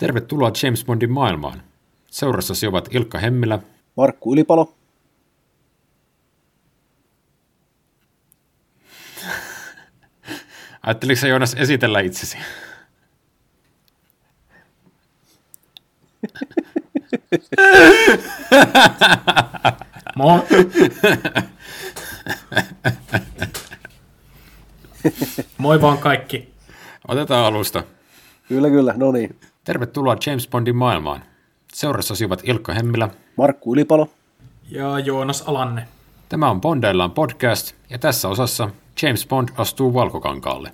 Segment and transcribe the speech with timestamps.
[0.00, 1.62] Tervetuloa James Bondin maailmaan.
[2.10, 3.58] Seurassasi ovat Ilkka Hemmilä,
[3.96, 4.74] Markku Ylipalo.
[10.82, 12.38] Ajatteliko sä Joonas esitellä itsesi?
[20.16, 20.40] Moi.
[25.58, 26.54] Moi vaan kaikki.
[27.08, 27.84] Otetaan alusta.
[28.48, 29.40] Kyllä, kyllä, no niin.
[29.64, 31.22] Tervetuloa James Bondin maailmaan.
[31.72, 34.08] Seurassasi ovat Ilkka Hemmilä, Markku Ylipalo.
[34.70, 35.88] Ja Joonas Alanne.
[36.28, 38.70] Tämä on Bondaillaan podcast ja tässä osassa
[39.02, 40.72] James Bond astuu valkokankaalle.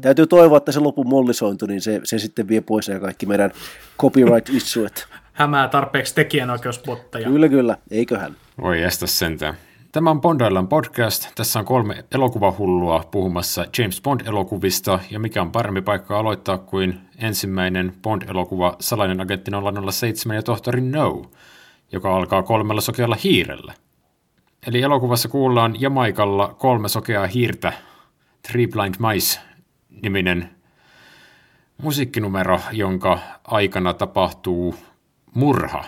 [0.00, 3.50] Täytyy toivoa, että se lopun mollisointu, niin se, se sitten vie pois ja kaikki meidän
[3.98, 5.06] copyright issuet.
[5.32, 7.28] Hämää tarpeeksi tekijänoikeusbotteja.
[7.28, 8.36] Kyllä, kyllä, eiköhän.
[8.62, 9.54] Voi estä sentään.
[9.92, 11.28] Tämä on Bondaillaan podcast.
[11.34, 17.92] Tässä on kolme elokuvahullua puhumassa James Bond-elokuvista, ja mikä on parempi paikka aloittaa kuin ensimmäinen
[18.02, 19.50] Bond-elokuva Salainen agentti
[19.90, 21.22] 007 ja tohtori No,
[21.92, 23.74] joka alkaa kolmella sokealla hiirellä.
[24.66, 27.72] Eli elokuvassa kuullaan Jamaikalla kolme sokeaa hiirtä,
[28.48, 29.40] Three Blind Mice
[30.02, 30.50] niminen
[31.82, 34.74] musiikkinumero, jonka aikana tapahtuu
[35.34, 35.84] murha.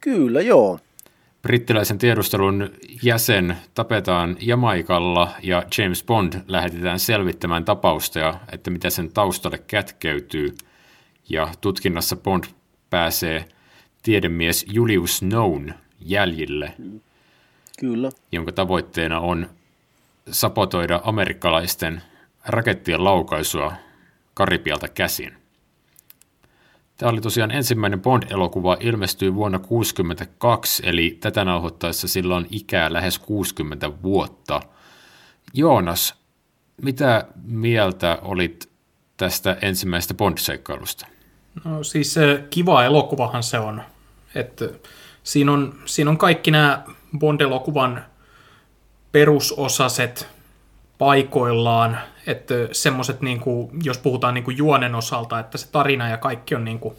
[0.00, 0.78] Kyllä, joo.
[1.42, 2.70] Brittiläisen tiedustelun
[3.02, 10.54] jäsen tapetaan Jamaikalla ja James Bond lähetetään selvittämään tapausta ja että mitä sen taustalle kätkeytyy.
[11.28, 12.44] Ja tutkinnassa Bond
[12.90, 13.48] pääsee
[14.02, 16.74] tiedemies Julius Snown jäljille,
[17.78, 18.10] Kyllä.
[18.32, 19.50] jonka tavoitteena on
[20.30, 22.02] sapotoida amerikkalaisten
[22.46, 23.72] rakettien laukaisua
[24.34, 25.41] Karibialta käsin.
[27.02, 33.18] Tämä oli tosiaan ensimmäinen Bond-elokuva, ilmestyi vuonna 1962, eli tätä nauhoittaessa sillä on ikää lähes
[33.18, 34.60] 60 vuotta.
[35.54, 36.14] Joonas,
[36.82, 38.68] mitä mieltä olit
[39.16, 41.06] tästä ensimmäisestä Bond-seikkailusta?
[41.64, 42.14] No siis
[42.50, 43.82] kiva elokuvahan se on.
[44.34, 44.68] Että
[45.22, 46.84] siinä, on siinä on kaikki nämä
[47.18, 48.04] Bond-elokuvan
[49.12, 50.28] perusosaset
[50.98, 56.64] paikoillaan, että semmoiset, niinku, jos puhutaan niinku juonen osalta, että se tarina ja kaikki on
[56.64, 56.96] niinku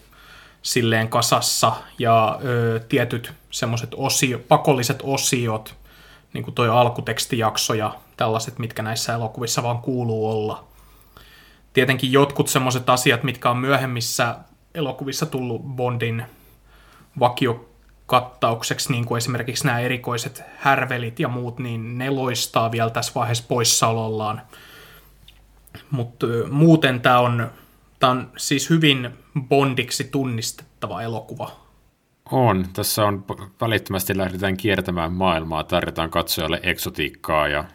[0.62, 5.76] silleen kasassa ja ö, tietyt semmoiset osio, pakolliset osiot,
[6.34, 10.64] niin kuin toi alkutekstijakso ja tällaiset, mitkä näissä elokuvissa vaan kuuluu olla.
[11.74, 14.36] Tietenkin jotkut semmoiset asiat, mitkä on myöhemmissä
[14.76, 16.26] elokuvissa tullut Bondin
[17.20, 23.44] vakiokattaukseksi, niin kuin esimerkiksi nämä erikoiset härvelit ja muut, niin ne loistaa vielä tässä vaiheessa
[23.48, 24.42] poissaolollaan.
[25.92, 27.52] Mutta muuten tämä on,
[28.04, 31.52] on siis hyvin Bondiksi tunnistettava elokuva.
[32.32, 32.66] On.
[32.74, 33.26] Tässä on
[33.62, 37.66] välittömästi lähdetään kiertämään maailmaa, tarjotaan katsojalle eksotiikkaa ja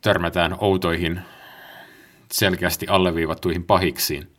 [0.00, 1.20] törmätään outoihin,
[2.32, 4.32] selkeästi alleviivattuihin pahiksiin.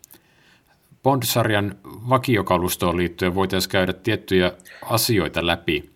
[1.03, 4.51] Bond-sarjan vakiokalustoon liittyen voitaisiin käydä tiettyjä
[4.89, 5.93] asioita läpi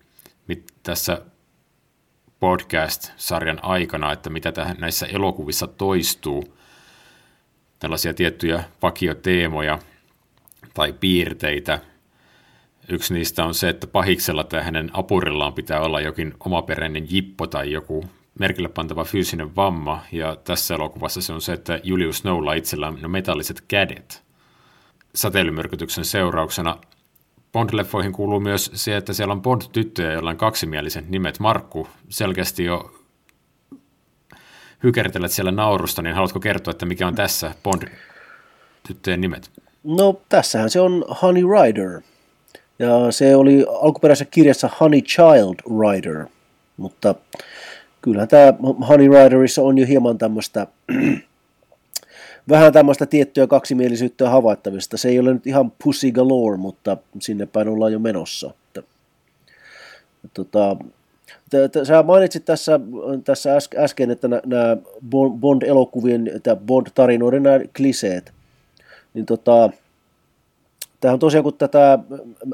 [0.48, 1.22] mit tässä
[2.40, 6.57] podcast-sarjan aikana, että mitä tähän näissä elokuvissa toistuu.
[7.78, 9.78] Tällaisia tiettyjä vakioteemoja
[10.74, 11.78] tai piirteitä.
[12.88, 17.72] Yksi niistä on se, että pahiksella tai hänen apurillaan pitää olla jokin omaperäinen jippo tai
[17.72, 18.04] joku
[18.38, 23.10] merkille pantava fyysinen vamma, ja tässä elokuvassa se on se, että Julius Snowlla itsellään on
[23.10, 24.22] metalliset kädet–
[25.14, 26.76] säteilymyrkytyksen seurauksena.
[27.52, 31.40] Bond-leffoihin kuuluu myös se, että siellä on Bond-tyttöjä, joilla on kaksimieliset nimet.
[31.40, 32.97] Markku, selkeästi jo
[34.82, 39.50] hykertelet siellä naurusta, niin haluatko kertoa, että mikä on tässä Bond-tyttöjen nimet?
[39.84, 42.00] No, tässähän se on Honey Rider.
[42.78, 46.26] Ja se oli alkuperäisessä kirjassa Honey Child Rider.
[46.76, 47.14] Mutta
[48.02, 48.54] kyllähän tämä
[48.88, 50.66] Honey Riderissa on jo hieman tämmöistä
[52.48, 54.96] vähän tämmöistä tiettyä kaksimielisyyttä havaittavista.
[54.96, 58.50] Se ei ole nyt ihan pussy galore, mutta sinne päin ollaan jo menossa.
[58.66, 58.82] Että,
[60.34, 60.76] tota,
[61.84, 62.80] sä mainitsit tässä,
[63.24, 64.76] tässä äsken, että nämä
[65.40, 68.32] Bond-elokuvien, että Bond-tarinoiden nämä kliseet,
[69.14, 69.70] niin tota,
[71.00, 71.98] Tämä on tosiaan, kun tätä,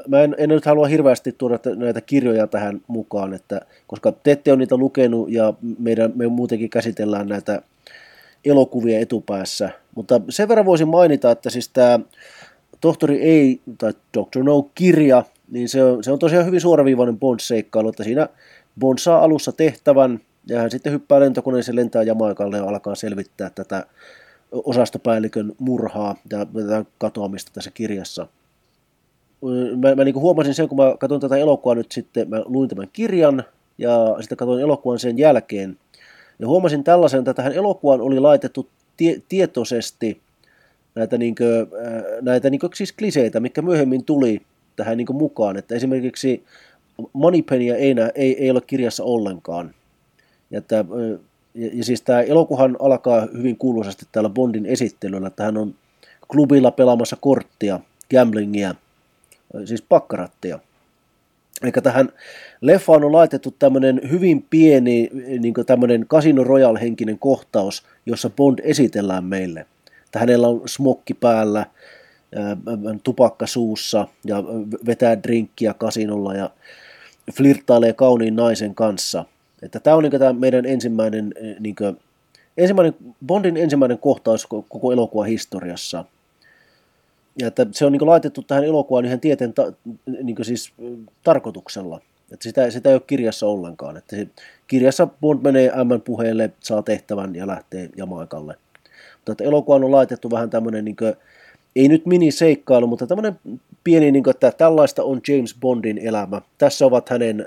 [0.07, 4.51] mä en, en nyt halua hirveästi tuoda näitä kirjoja tähän mukaan, että, koska te ette
[4.51, 7.61] ole niitä lukenut ja meidän, me muutenkin käsitellään näitä
[8.45, 9.69] elokuvia etupäässä.
[9.95, 11.99] Mutta sen verran voisin mainita, että siis tämä
[12.81, 14.43] Tohtori ei, tai Dr.
[14.43, 18.27] No-kirja, niin se on, se on tosiaan hyvin suoraviivainen Bond-seikkailu, että siinä
[18.79, 23.85] Bond saa alussa tehtävän, ja hän sitten hyppää lentokoneeseen, lentää Jamaikalle ja alkaa selvittää tätä
[24.51, 28.27] osastopäällikön murhaa ja tätä katoamista tässä kirjassa.
[29.77, 32.89] Mä, mä niin huomasin sen, kun mä katson tätä elokuvaa nyt sitten, mä luin tämän
[32.93, 33.43] kirjan,
[33.77, 35.77] ja sitten katsoin elokuvan sen jälkeen.
[36.39, 40.21] Ja huomasin tällaisen, että tähän elokuvaan oli laitettu tie- tietoisesti
[40.95, 41.67] näitä, niin kuin,
[42.21, 44.41] näitä niin kuin, siis kliseitä, mikä myöhemmin tuli
[44.75, 45.57] tähän niin mukaan.
[45.57, 46.43] Että esimerkiksi
[47.13, 49.75] Moneypennyä ei, ei, ei ole kirjassa ollenkaan.
[50.51, 50.75] Ja, että,
[51.55, 55.75] ja, ja siis tämä elokuhan alkaa hyvin kuuluisasti täällä Bondin esittelyllä, että hän on
[56.27, 57.79] klubilla pelaamassa korttia,
[58.11, 58.75] gamblingia,
[59.65, 60.59] siis pakkarattia.
[61.63, 62.09] Eli tähän
[62.61, 65.09] leffaan on laitettu tämmöinen hyvin pieni
[65.39, 69.65] niin tämmöinen Casino Royale-henkinen kohtaus, jossa Bond esitellään meille.
[70.05, 71.65] Että hänellä on smokki päällä,
[73.03, 74.43] tupakka suussa ja
[74.85, 76.49] vetää drinkkiä kasinolla ja
[77.33, 79.25] flirttailee kauniin naisen kanssa.
[79.61, 81.97] Että tämä on niin tämä meidän ensimmäinen, niin kuin,
[82.57, 82.95] ensimmäinen,
[83.25, 86.05] Bondin ensimmäinen kohtaus koko elokuvan historiassa.
[87.39, 89.73] Ja että se on niin laitettu tähän elokuvaan ihan tieten ta,
[90.23, 90.73] niin siis,
[91.23, 92.01] tarkoituksella.
[92.31, 93.97] Että sitä, sitä ei ole kirjassa ollenkaan.
[93.97, 94.27] Että se,
[94.67, 98.55] kirjassa Bond menee M-puheelle, saa tehtävän ja lähtee Jamaikalle.
[99.15, 101.13] Mutta että elokuvan on laitettu vähän tämmöinen, niin kuin,
[101.75, 103.39] ei nyt miniseikkailu, mutta tämmöinen
[103.85, 106.41] pieni, niin kuin, että tällaista on James Bondin elämä.
[106.57, 107.45] Tässä ovat hänen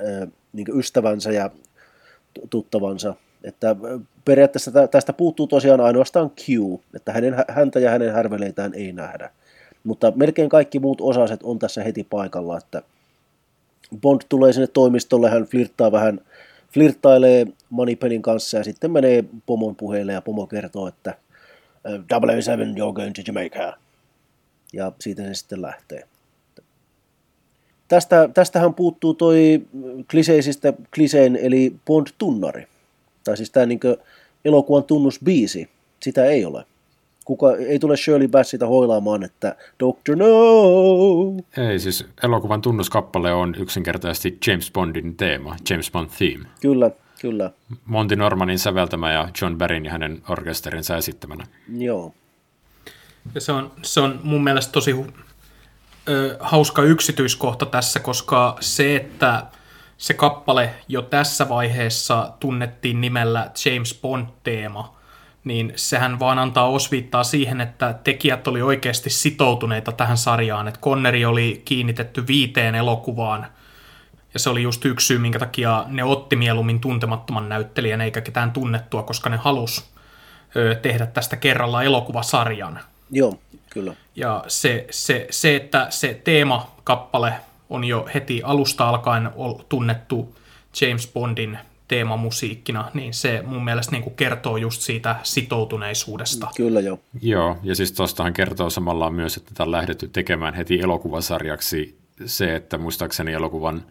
[0.52, 1.50] niin ystävänsä ja
[2.50, 3.14] tuttavansa.
[3.44, 3.76] Että
[4.24, 6.48] periaatteessa tästä puuttuu tosiaan ainoastaan Q,
[6.94, 9.30] että hänen, häntä ja hänen härveleitään ei nähdä.
[9.84, 12.82] Mutta melkein kaikki muut osaset on tässä heti paikalla, että
[14.00, 16.20] Bond tulee sinne toimistolle, hän flirttaa vähän,
[16.74, 21.14] flirttailee Moneypenin kanssa ja sitten menee pomon puheelle ja pomo kertoo, että
[22.40, 23.76] 007, you're going to Jamaica.
[24.72, 26.04] Ja siitä se sitten lähtee.
[27.88, 29.62] Tästä, tästähän puuttuu toi
[30.10, 32.66] kliseisistä kliseen, eli Bond-tunnari.
[33.24, 33.80] Tai siis tämä niin
[34.44, 35.68] elokuvan tunnusbiisi.
[36.00, 36.64] Sitä ei ole
[37.28, 40.26] kuka, ei tule Shirley Bassita hoilaamaan, että Doctor No!
[41.56, 46.48] Ei, siis elokuvan tunnuskappale on yksinkertaisesti James Bondin teema, James Bond theme.
[46.60, 46.90] Kyllä,
[47.20, 47.50] kyllä.
[47.84, 51.46] Monty Normanin säveltämä ja John Barryn ja hänen orkesterinsa esittämänä.
[51.78, 52.14] Joo.
[53.34, 54.94] Ja se on, se on mun mielestä tosi
[56.40, 59.42] hauska yksityiskohta tässä, koska se, että
[59.98, 64.94] se kappale jo tässä vaiheessa tunnettiin nimellä James Bond-teema–
[65.48, 71.24] niin sehän vaan antaa osviittaa siihen, että tekijät oli oikeasti sitoutuneita tähän sarjaan, että Konneri
[71.24, 73.46] oli kiinnitetty viiteen elokuvaan,
[74.34, 78.52] ja se oli just yksi syy, minkä takia ne otti mieluummin tuntemattoman näyttelijän eikä ketään
[78.52, 79.90] tunnettua, koska ne halus
[80.82, 82.80] tehdä tästä kerralla elokuvasarjan.
[83.10, 83.38] Joo,
[83.70, 83.94] kyllä.
[84.16, 87.32] Ja se, se, se että se teemakappale
[87.70, 89.30] on jo heti alusta alkaen
[89.68, 90.36] tunnettu
[90.80, 96.48] James Bondin teemamusiikkina, niin se mun mielestä niin kuin kertoo just siitä sitoutuneisuudesta.
[96.56, 96.98] Kyllä joo.
[97.22, 102.56] Joo, ja siis tuostahan kertoo samalla myös, että tämä on lähdetty tekemään heti elokuvasarjaksi se,
[102.56, 103.82] että muistaakseni elokuvan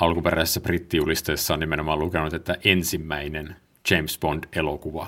[0.00, 3.56] alkuperäisessä brittijulisteessa on nimenomaan lukenut, että ensimmäinen
[3.90, 5.06] James Bond-elokuva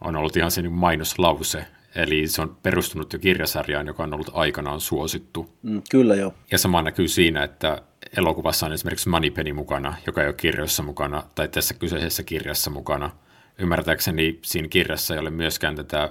[0.00, 1.66] on ollut ihan se niin mainoslause,
[1.96, 5.50] Eli se on perustunut jo kirjasarjaan, joka on ollut aikanaan suosittu.
[5.62, 6.34] Mm, kyllä joo.
[6.52, 7.82] Ja sama näkyy siinä, että
[8.16, 13.10] elokuvassa on esimerkiksi Moneypenny mukana, joka ei ole kirjoissa mukana, tai tässä kyseisessä kirjassa mukana.
[13.58, 16.10] Ymmärtääkseni siinä kirjassa ei ole myöskään tätä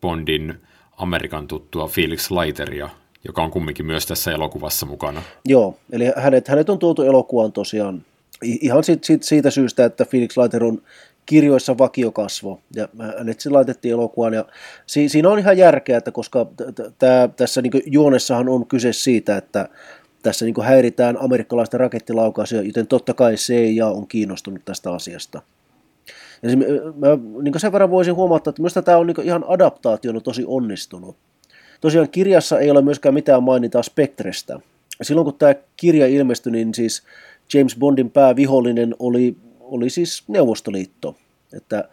[0.00, 0.60] Bondin
[0.96, 2.88] Amerikan tuttua Felix Leiteria,
[3.24, 5.22] joka on kumminkin myös tässä elokuvassa mukana.
[5.44, 8.04] Joo, eli hänet, hänet on tuotu elokuvaan tosiaan
[8.42, 10.82] ihan siitä, siitä, siitä syystä, että Felix Leiter on
[11.28, 14.44] kirjoissa vakiokasvo, ja hänet se laitettiin elokuvaan, ja
[14.86, 19.36] si, siinä on ihan järkeä, että koska t- t- tässä niin juonessahan on kyse siitä,
[19.36, 19.68] että
[20.22, 25.42] tässä niin häiritään amerikkalaista rakettilaukaisuja, joten totta kai CIA on kiinnostunut tästä asiasta.
[26.42, 26.56] Ja
[26.96, 27.08] mä
[27.42, 31.16] niin sen verran voisin huomata, että minusta tämä on niin ihan adaptaationa tosi onnistunut.
[31.80, 34.60] Tosiaan kirjassa ei ole myöskään mitään mainita Spectrestä.
[35.02, 37.02] Silloin kun tämä kirja ilmestyi, niin siis
[37.54, 39.36] James Bondin päävihollinen oli,
[39.68, 41.16] oli siis Neuvostoliitto.
[41.52, 41.88] Että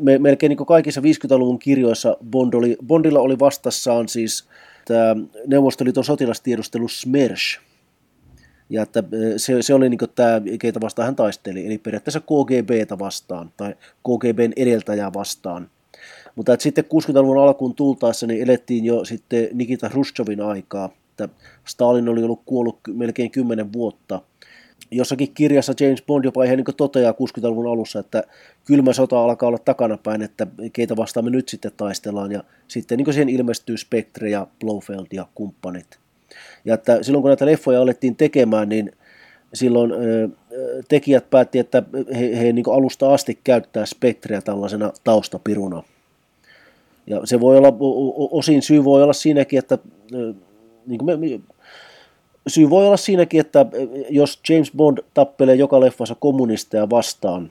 [0.00, 4.48] me, melkein niin kaikissa 50-luvun kirjoissa Bond oli, Bondilla oli vastassaan siis
[4.84, 5.16] tämä
[5.46, 7.60] Neuvostoliiton sotilastiedustelu SMERSH,
[8.70, 9.02] ja että
[9.36, 14.52] se, se oli niin tämä, keitä vastaan hän taisteli, eli periaatteessa KGBtä vastaan, tai KGBn
[14.56, 15.70] edeltäjää vastaan.
[16.34, 21.28] Mutta että sitten 60-luvun alkuun tultaessa niin elettiin jo sitten Nikita Khrushchevin aikaa, että
[21.64, 24.20] Stalin oli ollut kuollut melkein 10 vuotta,
[24.90, 28.22] jossakin kirjassa James Bond jopa ihan niin toteaa 60-luvun alussa, että
[28.64, 33.12] kylmä sota alkaa olla takanapäin, että keitä vastaan me nyt sitten taistellaan, ja sitten niin
[33.12, 35.98] siihen ilmestyy Spectre ja Blofeld ja kumppanit.
[36.64, 38.92] Ja että silloin kun näitä leffoja alettiin tekemään, niin
[39.54, 40.28] silloin ö,
[40.88, 41.82] tekijät päätti, että
[42.18, 45.82] he, he niin alusta asti käyttää Spectreä tällaisena taustapiruna.
[47.06, 47.76] Ja se voi olla,
[48.30, 49.78] osin syy voi olla siinäkin, että
[50.86, 51.40] niin kuin me,
[52.48, 53.66] syy voi olla siinäkin, että
[54.10, 57.50] jos James Bond tappelee joka leffassa kommunisteja vastaan,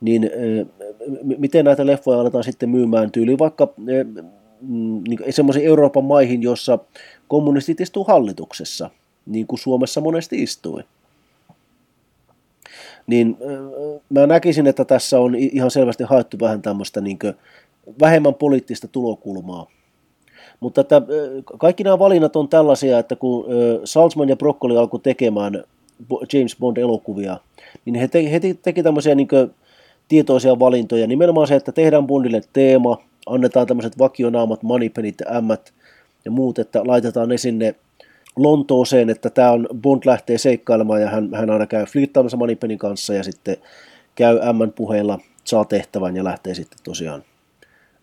[0.00, 0.30] niin
[1.38, 6.78] miten näitä leffoja aletaan sitten myymään tyyliin vaikka mm, niin semmoisiin Euroopan maihin, jossa
[7.28, 8.90] kommunistit istuu hallituksessa,
[9.26, 10.82] niin kuin Suomessa monesti istui.
[13.06, 13.36] Niin
[14.08, 17.18] mä näkisin, että tässä on ihan selvästi haettu vähän tämmöistä niin
[18.00, 19.66] vähemmän poliittista tulokulmaa.
[20.60, 21.02] Mutta että
[21.58, 23.46] kaikki nämä valinnat on tällaisia, että kun
[23.84, 25.64] Salzman ja Broccoli alkoi tekemään
[26.32, 27.36] James Bond-elokuvia,
[27.84, 29.28] niin he, te, he teki tämmöisiä niin
[30.08, 31.06] tietoisia valintoja.
[31.06, 35.72] Nimenomaan se, että tehdään Bondille teema, annetaan tämmöiset vakionaamat, moneypenit ja ämmät
[36.24, 37.74] ja muut, että laitetaan ne sinne
[38.36, 43.14] Lontooseen, että tämä on, Bond lähtee seikkailemaan ja hän, hän aina käy fliittaamassa Moneypenin kanssa
[43.14, 43.56] ja sitten
[44.14, 47.22] käy M puheilla, saa tehtävän ja lähtee sitten tosiaan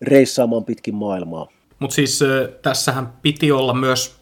[0.02, 1.48] reissaamaan pitkin maailmaa.
[1.78, 2.20] Mutta siis
[2.62, 4.20] tässähän piti olla myös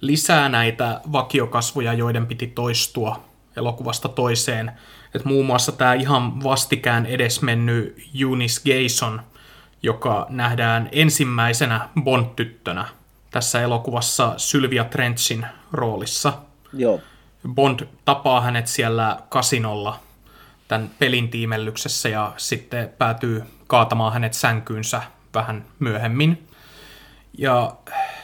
[0.00, 3.24] lisää näitä vakiokasvoja, joiden piti toistua
[3.56, 4.72] elokuvasta toiseen.
[5.14, 9.22] Et muun muassa tämä ihan vastikään edesmennyt Eunice Gayson,
[9.82, 12.86] joka nähdään ensimmäisenä Bond-tyttönä
[13.30, 16.32] tässä elokuvassa Sylvia Trenchin roolissa.
[16.72, 17.00] Joo.
[17.48, 20.00] Bond tapaa hänet siellä kasinolla
[20.68, 25.02] tämän pelin tiimellyksessä ja sitten päätyy kaatamaan hänet sänkyynsä
[25.34, 26.45] vähän myöhemmin.
[27.38, 27.72] Ja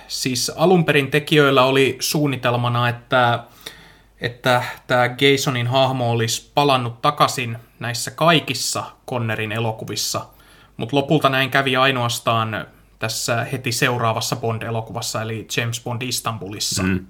[0.08, 3.44] siis alun perin tekijöillä oli suunnitelmana, että,
[4.20, 10.26] että tämä Gasonin hahmo olisi palannut takaisin näissä kaikissa Connerin elokuvissa,
[10.76, 12.66] mutta lopulta näin kävi ainoastaan
[12.98, 16.82] tässä heti seuraavassa Bond-elokuvassa, eli James Bond Istanbulissa.
[16.82, 17.06] Mm.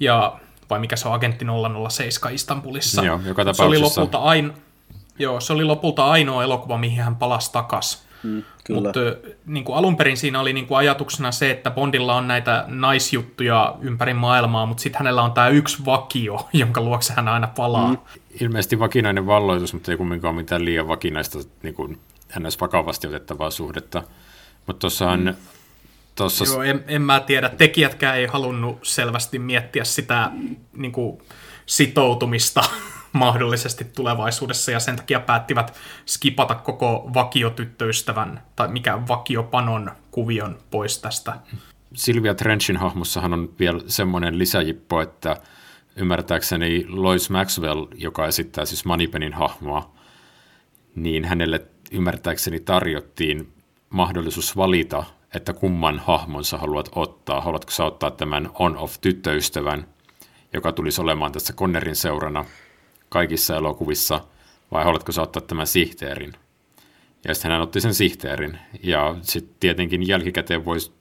[0.00, 0.38] Ja,
[0.70, 1.44] vai mikä se on, Agentti
[1.88, 3.04] 007 Istanbulissa.
[3.04, 4.52] Joo, joka se oli lopulta aino,
[5.20, 8.09] Joo, se oli lopulta ainoa elokuva, mihin hän palasi takaisin.
[8.22, 9.00] Mm, Mutta
[9.46, 13.74] niin kuin alun perin siinä oli niin kuin ajatuksena se, että Bondilla on näitä naisjuttuja
[13.80, 17.88] ympäri maailmaa, mutta sitten hänellä on tämä yksi vakio, jonka luokse hän aina palaa.
[17.88, 17.98] Mm.
[18.40, 22.00] Ilmeisesti vakinainen valloitus, mutta ei kumminkaan mitään liian vakinaista niin kuin
[22.38, 22.60] ns.
[22.60, 24.02] vakavasti otettavaa suhdetta.
[24.66, 25.20] Mutta tuossahan...
[25.20, 25.34] Mm.
[26.14, 26.44] Tossa...
[26.44, 27.48] Joo, en, en mä tiedä.
[27.48, 30.30] Tekijätkään ei halunnut selvästi miettiä sitä
[30.76, 31.22] niin kuin,
[31.66, 32.62] sitoutumista
[33.12, 35.74] mahdollisesti tulevaisuudessa, ja sen takia päättivät
[36.06, 41.32] skipata koko vakiotyttöystävän, tai mikä vakiopanon kuvion pois tästä.
[41.94, 45.36] Silvia Trenchin hahmossahan on vielä semmoinen lisäjippo, että
[45.96, 49.92] ymmärtääkseni Lois Maxwell, joka esittää siis Moneypenin hahmoa,
[50.94, 53.52] niin hänelle ymmärtääkseni tarjottiin
[53.90, 57.40] mahdollisuus valita, että kumman hahmon sä haluat ottaa.
[57.40, 59.86] Haluatko sä ottaa tämän on-off-tyttöystävän,
[60.52, 62.44] joka tulisi olemaan tässä Connerin seurana
[63.10, 64.20] kaikissa elokuvissa,
[64.72, 66.32] vai haluatko sä ottaa tämän sihteerin?
[67.24, 68.58] Ja sitten hän otti sen sihteerin.
[68.82, 70.92] Ja sitten tietenkin jälkikäteen voisi,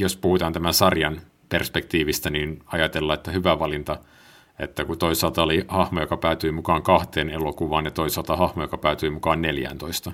[0.00, 3.98] jos puhutaan tämän sarjan perspektiivistä, niin ajatella, että hyvä valinta,
[4.58, 9.10] että kun toisaalta oli hahmo, joka päätyi mukaan kahteen elokuvaan, ja toisaalta hahmo, joka päätyi
[9.10, 10.12] mukaan 14.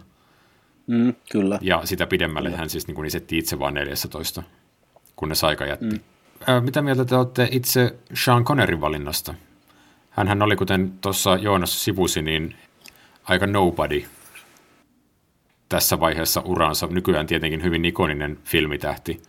[0.87, 1.59] Mm, kyllä.
[1.63, 2.59] Ja sitä pidemmälle kyllä.
[2.59, 4.43] hän siis niin kuin isetti itse vain 14,
[5.17, 5.87] kunnes aika jätti.
[5.87, 6.01] Mm.
[6.47, 9.35] Ää, mitä mieltä te olette itse Sean Connerin valinnasta?
[10.17, 12.57] Hänhän oli, kuten tuossa Joonas sivusi, niin
[13.25, 14.05] aika nobody
[15.69, 16.87] tässä vaiheessa uransa.
[16.87, 19.23] Nykyään tietenkin hyvin ikoninen filmitähti,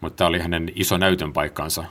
[0.00, 1.84] mutta tämä oli hänen iso näytön paikkansa.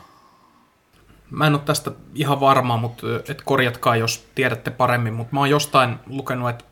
[1.30, 5.50] Mä en ole tästä ihan varma, mutta et korjatkaa, jos tiedätte paremmin, mutta mä oon
[5.50, 6.66] jostain lukenut, että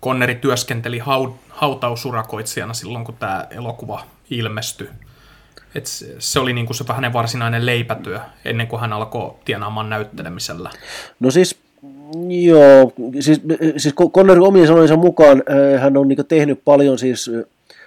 [0.00, 1.00] Konneri työskenteli
[1.48, 4.88] hautausurakoitsijana silloin, kun tämä elokuva ilmestyi.
[5.74, 5.86] Et
[6.18, 10.70] se oli niinku se hänen varsinainen leipätyö ennen kuin hän alkoi tienaamaan näyttelemisellä.
[11.20, 11.58] No siis
[12.28, 13.40] Joo, siis,
[13.76, 17.44] siis Connerin omien sanojensa mukaan äh, hän on niin tehnyt paljon siis äh,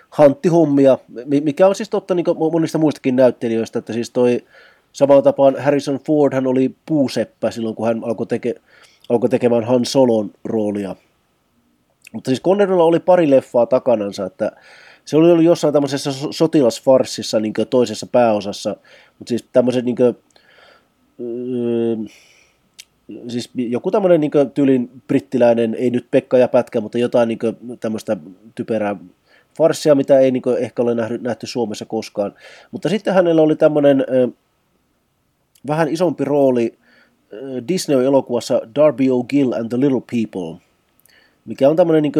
[0.10, 4.44] hanttihommia, mikä on siis totta niin monista muistakin näyttelijöistä, että siis toi
[4.94, 8.56] samaan tapaan Harrison Ford hän oli puuseppä silloin, kun hän alkoi, teke,
[9.10, 10.96] alkoi tekemään Han Solon roolia
[12.13, 14.52] mutta siis Connerilla oli pari leffaa takanansa, että
[15.06, 18.76] se oli ollut jossain tämmöisessä sotilasfarssissa niin toisessa pääosassa,
[19.20, 20.18] mutta siis tämmöisen niin kuin,
[21.20, 21.96] öö,
[23.28, 27.40] siis joku tämmöinen niin tyylin brittiläinen, ei nyt Pekka ja Pätkä, mutta jotain niin
[27.80, 28.18] tämmöistä
[28.56, 28.96] typerää
[29.58, 32.34] farssia, mitä ei niin ehkä ole nähty, nähty Suomessa koskaan.
[32.72, 34.06] Mutta sitten hänellä oli tämmöinen
[35.68, 36.78] vähän isompi rooli
[37.68, 40.58] Disney-elokuvassa Darby O'Gill and the Little People–
[41.46, 42.14] mikä on tämmöinen niin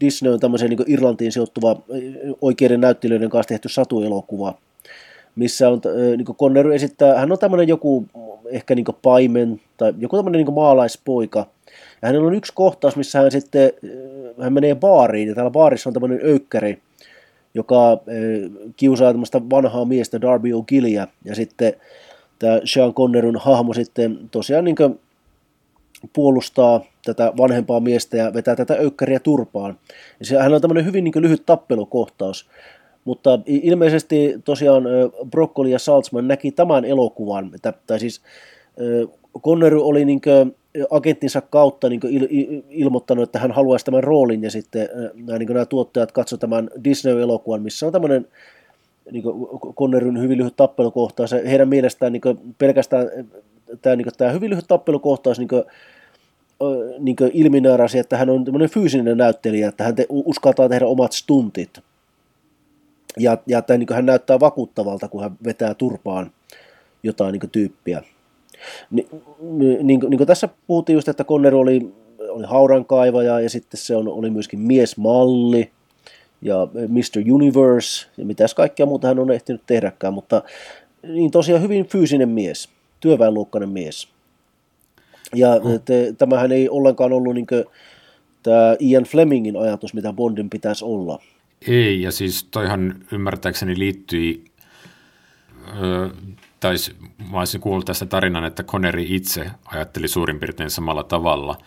[0.00, 1.76] Disney on tämmöisen niin Irlantiin sijoittuva
[2.40, 4.54] oikeiden näyttelijöiden kanssa tehty satuelokuva,
[5.36, 5.80] missä on,
[6.16, 8.06] niin Connery esittää, hän on tämmöinen joku
[8.50, 11.46] ehkä niin paimen tai joku tämmöinen niin maalaispoika,
[12.02, 13.72] ja hänellä on yksi kohtaus, missä hän sitten,
[14.40, 16.78] hän menee baariin, ja täällä baarissa on tämmöinen öykkäri,
[17.54, 17.98] joka
[18.76, 21.72] kiusaa tämmöistä vanhaa miestä Darby O'Gillia, ja sitten
[22.38, 24.76] tämä Sean Conneryn hahmo sitten tosiaan niin
[26.12, 26.80] puolustaa
[27.14, 29.78] tätä vanhempaa miestä ja vetää tätä öykkäriä turpaan.
[30.20, 32.48] Ja se, hän on tämmöinen hyvin niin lyhyt tappelukohtaus,
[33.04, 34.84] mutta ilmeisesti tosiaan
[35.30, 38.20] Broccoli ja Saltzman näki tämän elokuvan, että, tai siis
[39.40, 40.20] Connery oli niin
[40.90, 44.88] agenttinsa kautta niin il, il, ilmoittanut, että hän haluaisi tämän roolin, ja sitten
[45.26, 48.26] nämä, niin nämä tuottajat katsoivat tämän Disney-elokuvan, missä on tämmöinen
[49.12, 49.24] niin
[49.76, 51.32] Conneryn hyvin lyhyt tappelukohtaus.
[51.32, 53.06] Heidän mielestään niin pelkästään
[53.82, 55.48] tämä, niin kuin, tämä hyvin lyhyt tappelukohtaus niin
[56.98, 61.78] niin ilminööräsi, että hän on tämmöinen fyysinen näyttelijä, että hän te, uskaltaa tehdä omat stuntit.
[63.18, 66.30] Ja, ja että niin hän näyttää vakuuttavalta, kun hän vetää turpaan
[67.02, 68.02] jotain niin tyyppiä.
[68.90, 69.08] Ni,
[69.40, 71.94] niin, niin, niin kuin tässä puhuttiin just, että Conner oli,
[72.28, 75.70] oli haudankaivaja ja sitten se on, oli myöskin miesmalli
[76.42, 77.32] ja Mr.
[77.32, 80.42] Universe ja mitäs kaikkea muuta hän on ehtinyt tehdäkään, mutta
[81.02, 82.68] niin tosiaan hyvin fyysinen mies,
[83.00, 84.08] työväenluokkainen mies.
[85.34, 85.48] Ja
[85.84, 87.46] te, tämähän ei ollenkaan ollut niin
[88.42, 91.18] tämä Ian Flemingin ajatus, mitä Bondin pitäisi olla.
[91.68, 94.44] Ei, ja siis toihan ymmärtääkseni liittyi,
[95.82, 96.10] ö,
[96.60, 96.74] tai
[97.30, 101.58] mä olisin kuullut tästä tarinan, että Connery itse ajatteli suurin piirtein samalla tavalla,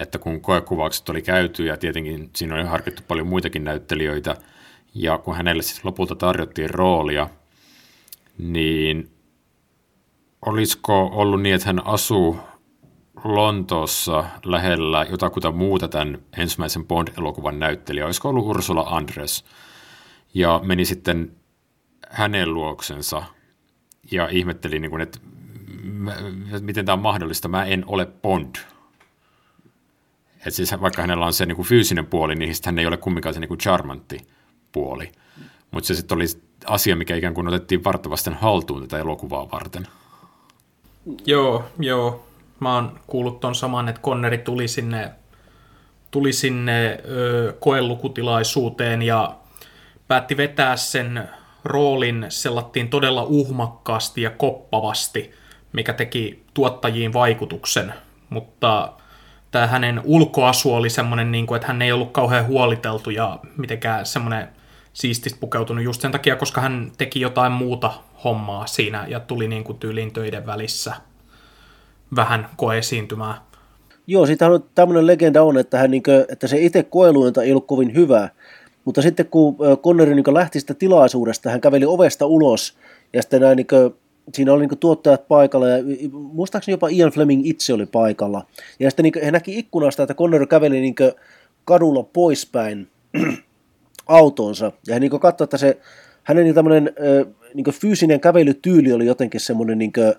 [0.00, 4.36] että kun koekuvaukset oli käyty ja tietenkin siinä oli harkittu paljon muitakin näyttelijöitä,
[4.94, 7.28] ja kun hänelle siis lopulta tarjottiin roolia,
[8.38, 9.10] niin
[10.46, 12.36] olisiko ollut niin, että hän asuu
[13.24, 19.44] Lontoossa lähellä jotakuta muuta tämän ensimmäisen Bond-elokuvan näyttelijä, olisiko ollut Ursula Andres,
[20.34, 21.32] ja meni sitten
[22.08, 23.22] hänen luoksensa
[24.10, 25.18] ja ihmetteli, niin kuin, että
[26.60, 28.56] miten tämä on mahdollista, mä en ole Bond.
[30.46, 33.34] Et siis vaikka hänellä on se niin kuin fyysinen puoli, niin hän ei ole kumminkaan
[33.34, 34.18] se niin kuin charmantti
[34.72, 35.12] puoli.
[35.70, 36.24] Mutta se sitten oli
[36.66, 39.86] asia, mikä ikään kuin otettiin vartavasten haltuun tätä elokuvaa varten.
[41.26, 42.29] Joo, joo
[42.60, 45.10] mä oon kuullut ton saman, että Konneri tuli sinne,
[46.10, 49.36] tuli sinne ö, koelukutilaisuuteen ja
[50.08, 51.28] päätti vetää sen
[51.64, 55.30] roolin sellattiin todella uhmakkaasti ja koppavasti,
[55.72, 57.94] mikä teki tuottajiin vaikutuksen,
[58.30, 58.92] mutta
[59.50, 64.06] tämä hänen ulkoasu oli semmoinen, niin kuin, että hän ei ollut kauhean huoliteltu ja mitenkään
[64.06, 64.48] semmoinen
[64.92, 67.92] siististä pukeutunut just sen takia, koska hän teki jotain muuta
[68.24, 70.94] hommaa siinä ja tuli niin kuin tyyliin töiden välissä
[72.16, 73.42] vähän koesiintymää.
[74.06, 77.50] Joo, siitä on tämmöinen legenda on, että, hän, niin kuin, että se itse koeluenta ei
[77.50, 78.28] ollut kovin hyvä,
[78.84, 82.76] mutta sitten kun Conneri niin lähti sitä tilaisuudesta, hän käveli ovesta ulos
[83.12, 83.94] ja sitten näin, niin kuin,
[84.34, 88.46] siinä oli niin tuottajat paikalla ja muistaakseni jopa Ian Fleming itse oli paikalla.
[88.78, 90.94] Ja sitten niin he näki ikkunasta, että Connor käveli niin
[91.64, 92.88] kadulla poispäin
[94.06, 95.78] autonsa ja hän niin katsoi, että se
[96.22, 96.92] hänen niin tämmöinen
[97.54, 100.14] niin fyysinen kävelytyyli oli jotenkin semmoinen niin kuin,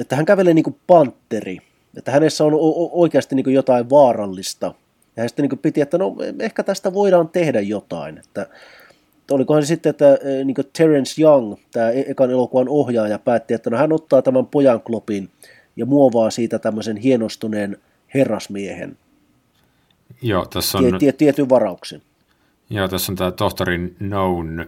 [0.00, 1.58] että hän kävelee niin kuin panteri,
[1.96, 2.52] että hänessä on
[2.92, 4.66] oikeasti niin kuin jotain vaarallista.
[5.16, 8.18] Ja hän sitten niin kuin piti, että no ehkä tästä voidaan tehdä jotain.
[8.18, 8.46] Että,
[9.30, 13.54] olikohan se sitten, että e, niin kuin Terence Young, tämä e-, ekan elokuvan ohjaaja, päätti,
[13.54, 15.28] että no hän ottaa tämän pojan klopin
[15.76, 17.76] ja muovaa siitä tämmöisen hienostuneen
[18.14, 18.96] herrasmiehen.
[20.22, 20.84] Joo, tässä on...
[20.84, 22.02] Tie, tie, tietyn varauksen.
[22.70, 24.66] Joo, tässä on tämä tohtorin Known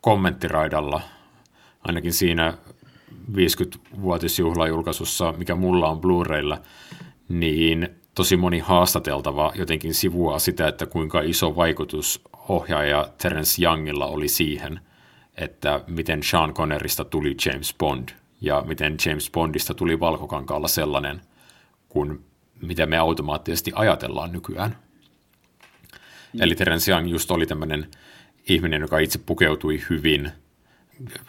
[0.00, 1.00] kommenttiraidalla,
[1.80, 2.54] ainakin siinä
[3.32, 6.58] 50-vuotisjuhlajulkaisussa, mikä mulla on Blu-raylla,
[7.28, 14.28] niin tosi moni haastateltava jotenkin sivua sitä, että kuinka iso vaikutus ohjaaja Terence Youngilla oli
[14.28, 14.80] siihen,
[15.36, 18.08] että miten Sean Connerista tuli James Bond
[18.40, 21.20] ja miten James Bondista tuli valkokankaalla sellainen,
[21.88, 22.24] kuin
[22.62, 24.76] mitä me automaattisesti ajatellaan nykyään.
[26.32, 26.42] Mm.
[26.42, 27.90] Eli Terence Young just oli tämmöinen
[28.48, 30.30] ihminen, joka itse pukeutui hyvin–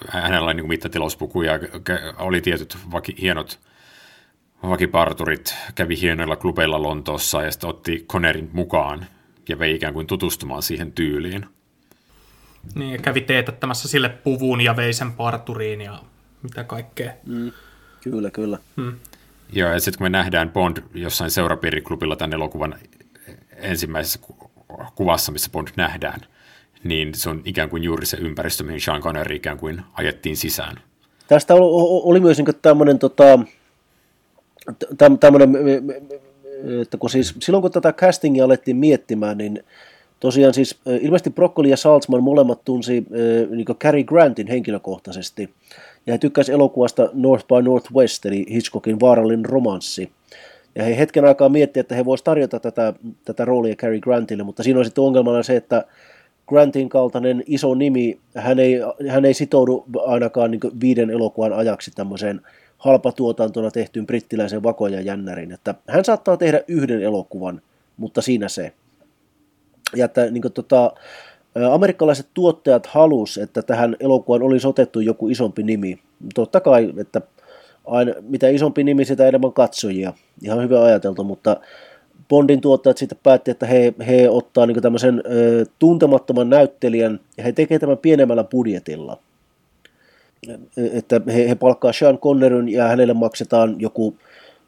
[0.09, 1.53] hänellä oli niin mittatilauspuku ja
[2.17, 3.59] oli tietyt vaki, hienot
[4.63, 9.05] vakiparturit, kävi hienoilla klubeilla Lontoossa ja sitten otti Connerin mukaan
[9.49, 11.45] ja vei ikään kuin tutustumaan siihen tyyliin.
[12.75, 16.01] Niin, ja kävi teetättämässä sille puvun ja vei sen parturiin ja
[16.43, 17.13] mitä kaikkea.
[17.25, 17.51] Mm,
[18.03, 18.57] kyllä, kyllä.
[18.75, 18.93] Mm.
[19.53, 22.75] Joo, ja sitten kun me nähdään Bond jossain seurapiiriklubilla tämän elokuvan
[23.55, 24.19] ensimmäisessä
[24.95, 26.21] kuvassa, missä Bond nähdään,
[26.83, 30.79] niin se on ikään kuin juuri se ympäristö, mihin Sean Connery ikään kuin ajettiin sisään.
[31.27, 33.39] Tästä oli, oli myös niin tämmöinen, tota,
[35.19, 35.55] tämmöinen,
[36.81, 39.63] että kun siis, silloin kun tätä castingia alettiin miettimään, niin
[40.19, 43.05] tosiaan siis ilmeisesti Broccoli ja Saltzman molemmat tunsi
[43.49, 45.49] niin Cary Grantin henkilökohtaisesti,
[46.07, 50.11] ja he tykkäsivät elokuvasta North by Northwest, eli Hitchcockin vaarallinen romanssi.
[50.75, 52.93] Ja he hetken aikaa miettivät, että he voisivat tarjota tätä,
[53.25, 55.85] tätä roolia Cary Grantille, mutta siinä on sitten ongelmana se, että
[56.47, 58.79] Grantin kaltainen iso nimi, hän ei,
[59.09, 62.41] hän ei sitoudu ainakaan niin viiden elokuvan ajaksi tämmöiseen
[62.77, 65.51] halpatuotantona tehtyyn brittiläisen vakoja jännärin.
[65.51, 67.61] Että hän saattaa tehdä yhden elokuvan,
[67.97, 68.73] mutta siinä se.
[69.95, 70.93] Ja että niin kuin, tota,
[71.71, 75.99] amerikkalaiset tuottajat halus, että tähän elokuvaan olisi otettu joku isompi nimi.
[76.35, 77.21] Totta kai, että
[77.85, 80.13] aina, mitä isompi nimi, sitä enemmän katsojia.
[80.43, 81.57] Ihan hyvin ajateltu, mutta
[82.29, 87.51] Bondin tuottajat sitten päätti, että he, he ottaa niin tämmöisen ö, tuntemattoman näyttelijän ja he
[87.51, 89.17] tekevät tämän pienemmällä budjetilla.
[90.93, 94.15] Että he, he palkkaa Sean Connerin ja hänelle maksetaan joku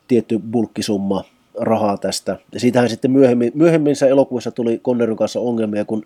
[0.08, 1.24] tietty bulkkisumma
[1.58, 2.38] rahaa tästä.
[2.54, 6.06] Ja siitähän sitten myöhemmin, myöhemmissä elokuvissa tuli Connerin kanssa ongelmia, kun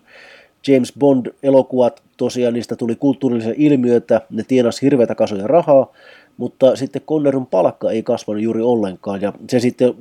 [0.68, 5.92] James Bond-elokuvat, tosiaan niistä tuli kulttuurillisia ilmiöitä, ne tienasi hirveätä kasoja rahaa,
[6.36, 9.94] mutta sitten Connerin palkka ei kasvanut juuri ollenkaan, ja se sitten,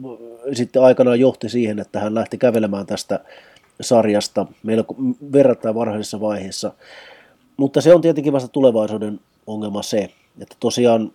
[0.53, 3.19] sitten aikanaan johti siihen, että hän lähti kävelemään tästä
[3.81, 4.83] sarjasta meillä
[5.33, 6.73] verrattain varhaisessa vaiheessa.
[7.57, 10.09] Mutta se on tietenkin vasta tulevaisuuden ongelma se,
[10.41, 11.11] että tosiaan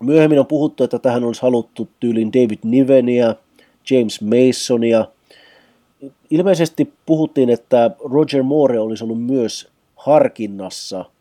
[0.00, 3.34] myöhemmin on puhuttu, että tähän olisi haluttu tyylin David Nivenia,
[3.90, 5.06] James Masonia.
[6.30, 11.04] Ilmeisesti puhuttiin, että Roger Moore olisi ollut myös harkinnassa–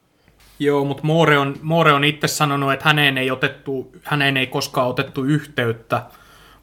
[0.61, 4.87] Joo, mutta Moore on, Moore on itse sanonut, että häneen ei, otettu, häneen ei koskaan
[4.87, 6.03] otettu yhteyttä,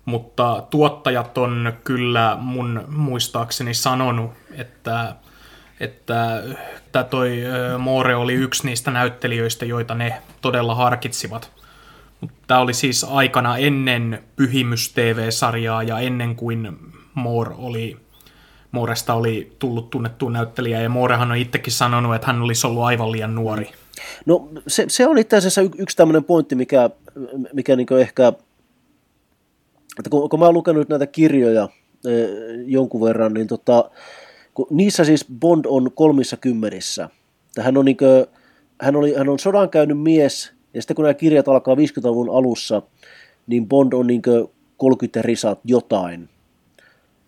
[0.09, 5.14] mutta tuottajat on kyllä mun muistaakseni sanonut, että,
[5.81, 6.42] että,
[6.77, 7.38] että toi
[7.79, 11.51] Moore oli yksi niistä näyttelijöistä, joita ne todella harkitsivat.
[12.47, 16.79] Tämä oli siis aikana ennen Pyhimys TV-sarjaa ja ennen kuin
[17.14, 17.97] Moore oli,
[18.73, 23.12] Mooresta oli tullut tunnettu näyttelijä, ja Moorehan on itsekin sanonut, että hän olisi ollut aivan
[23.12, 23.71] liian nuori
[24.27, 26.90] No se, se on itse asiassa y- yksi tämmöinen pointti, mikä,
[27.53, 28.33] mikä niin ehkä,
[29.98, 31.68] että kun, kun mä oon lukenut näitä kirjoja
[32.06, 32.11] e,
[32.66, 33.90] jonkun verran, niin tota,
[34.54, 37.08] kun niissä siis Bond on kolmissa kymmenissä.
[37.61, 38.26] Hän on, niin kuin,
[38.80, 42.82] hän, oli, hän on sodan käynyt mies, ja sitten kun nämä kirjat alkaa 50-luvun alussa,
[43.46, 44.22] niin Bond on niin
[44.76, 46.28] 30 risat jotain.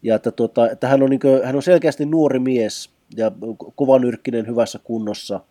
[0.02, 3.32] Ja että, tota, että hän, on niin kuin, hän on selkeästi nuori mies ja
[3.74, 5.40] kovanyrkkinen hyvässä kunnossa–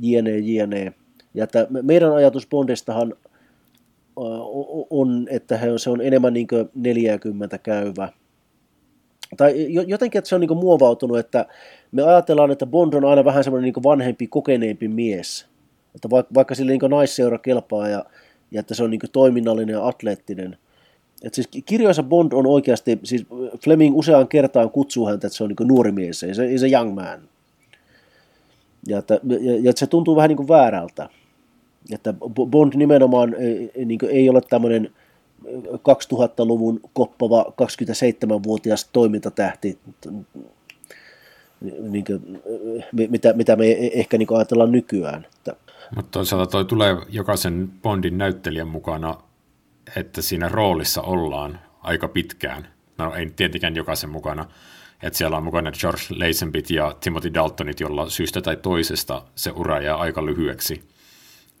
[0.00, 0.92] jne, jne.
[1.34, 3.14] Ja että meidän ajatus Bondistahan
[4.90, 8.08] on, että se on enemmän niin 40 käyvä.
[9.36, 11.46] Tai jotenkin, että se on niin muovautunut, että
[11.92, 15.46] me ajatellaan, että Bond on aina vähän semmoinen niin vanhempi, kokeneempi mies.
[15.94, 18.04] Että vaikka, vaikka sille niin naisseura kelpaa ja,
[18.50, 20.56] ja että se on niin toiminnallinen ja atleettinen.
[21.22, 23.26] Että siis kirjoissa Bond on oikeasti, siis
[23.64, 26.68] Fleming useaan kertaan kutsuu häntä, että se on niin nuori mies, ei se, ei se
[26.68, 27.20] young man.
[28.86, 31.08] Ja, että, ja, ja että se tuntuu vähän niin kuin väärältä.
[31.92, 32.14] Että
[32.50, 34.90] Bond nimenomaan ei, niin ei ole tämmöinen
[35.74, 39.78] 2000-luvun koppava 27-vuotias toimintatähti,
[41.80, 42.42] niin kuin,
[43.08, 45.26] mitä, mitä me ehkä niin ajatellaan nykyään.
[45.96, 49.18] Mutta toisaalta toi tulee jokaisen Bondin näyttelijän mukana,
[49.96, 52.68] että siinä roolissa ollaan aika pitkään.
[52.98, 54.46] No ei tietenkään jokaisen mukana,
[55.02, 59.80] että siellä on mukana George Lazenbit ja Timothy Daltonit, jolla syystä tai toisesta se ura
[59.80, 60.82] jää aika lyhyeksi.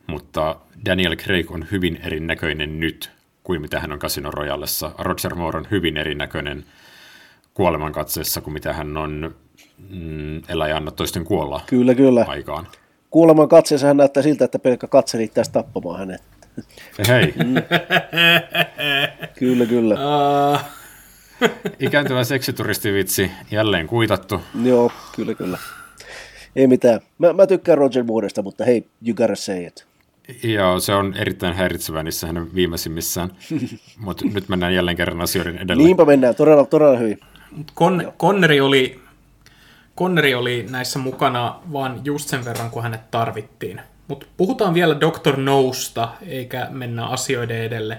[0.06, 3.10] Mutta Daniel Craig on hyvin erinäköinen nyt
[3.44, 4.92] kuin mitä hän on Casino Royalessa.
[4.98, 6.64] Roger Moore on hyvin erinäköinen
[7.54, 9.34] kuolemankatseessa kuin mitä hän on
[9.90, 12.24] mm, Elä ja anna toisten kuolla kyllä, kyllä.
[12.28, 12.66] aikaan.
[13.10, 16.22] Kuoleman katseessa hän näyttää siltä, että pelkkä katse riittäisi tappamaan hänet.
[17.08, 17.34] Hei.
[17.36, 17.54] Mm.
[19.38, 19.94] kyllä, kyllä.
[19.94, 20.60] Uh.
[21.78, 24.40] Ikääntyvä seksituristivitsi jälleen kuitattu.
[24.62, 25.58] Joo, kyllä, kyllä.
[26.56, 27.00] Ei mitään.
[27.18, 29.89] Mä, mä tykkään Roger Mooresta, mutta hei, you gotta say it.
[30.42, 33.30] Joo, se on erittäin häiritsevä niissä hänen viimeisimmissään,
[34.04, 35.86] mutta nyt mennään jälleen kerran asioiden edelleen.
[35.86, 37.20] Niinpä mennään, todella, todella hyvin.
[37.74, 39.00] Kon, Konneri, oli,
[39.94, 43.80] Konneri oli näissä mukana vain just sen verran, kun hänet tarvittiin.
[44.08, 45.36] Mutta puhutaan vielä Dr.
[45.36, 47.98] Nousta, eikä mennä asioiden edelle.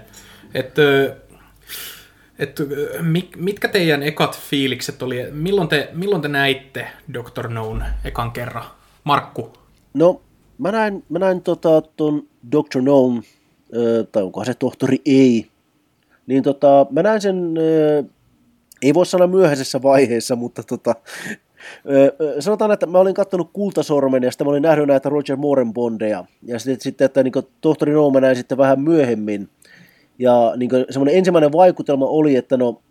[0.54, 0.82] Että
[2.40, 2.62] et,
[3.36, 5.28] mitkä teidän ekat fiilikset oli?
[5.32, 7.48] Milloin te, milloin te näitte Dr.
[7.48, 8.66] Noon ekan kerran?
[9.04, 9.54] Markku?
[9.94, 10.22] No,
[10.62, 12.82] mä näin, mä näin tota, ton Dr.
[12.82, 13.24] Noon,
[14.12, 15.48] tai onkohan se tohtori ei,
[16.28, 17.54] niin tota, mä näin sen,
[18.82, 20.96] ei voi sanoa myöhäisessä vaiheessa, mutta tota,
[22.40, 26.26] sanotaan, että mä olin katsonut Kultasormen ja sitten mä olin nähnyt näitä Roger Mooren bondeja.
[26.44, 29.50] Ja sitten, sitten että niin tohtori No mä näin sitten vähän myöhemmin–
[30.22, 32.82] ja niin semmoinen ensimmäinen vaikutelma oli, että no,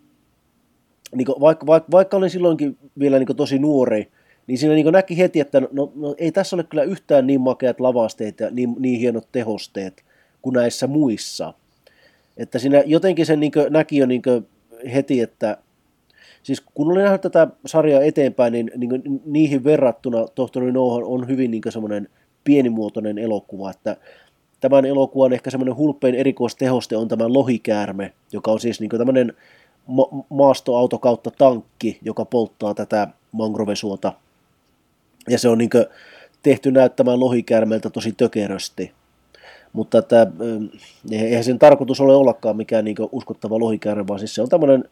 [1.14, 4.10] niin vaikka, vaikka, vaikka olin silloinkin vielä niin tosi nuori,
[4.50, 7.80] niin siinä niin näki heti, että no, no, ei tässä ole kyllä yhtään niin makeat
[7.80, 10.04] lavasteet ja niin, niin hienot tehosteet
[10.42, 11.54] kuin näissä muissa.
[12.36, 14.22] Että siinä jotenkin sen niin näki jo niin
[14.94, 15.56] heti, että
[16.42, 21.50] siis kun olin nähnyt tätä sarjaa eteenpäin, niin, niin niihin verrattuna Tohtori No on hyvin
[21.50, 22.08] niin semmoinen
[22.44, 23.96] pienimuotoinen elokuva, että
[24.60, 29.32] tämän elokuvan ehkä semmoinen hulppein erikoistehoste on tämä lohikäärme, joka on siis niin tämmöinen
[29.86, 34.12] ma- maastoauto kautta tankki, joka polttaa tätä mangrovesuota.
[35.28, 35.70] Ja se on niin
[36.42, 38.92] tehty näyttämään lohikäärmeeltä tosi tökerösti.
[39.72, 40.26] Mutta että,
[41.10, 44.84] eihän sen tarkoitus ole ollakaan mikään niin uskottava lohikäärme, vaan siis se on tämmöinen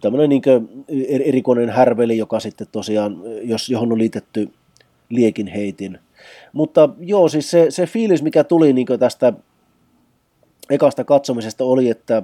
[0.00, 0.42] tämmöinen niin
[1.08, 4.50] erikoinen härveli, joka sitten tosiaan, jos, johon on liitetty
[5.08, 5.98] liekin heitin.
[6.52, 9.32] Mutta joo, siis se, se fiilis, mikä tuli niin tästä
[10.70, 12.22] ekasta katsomisesta oli, että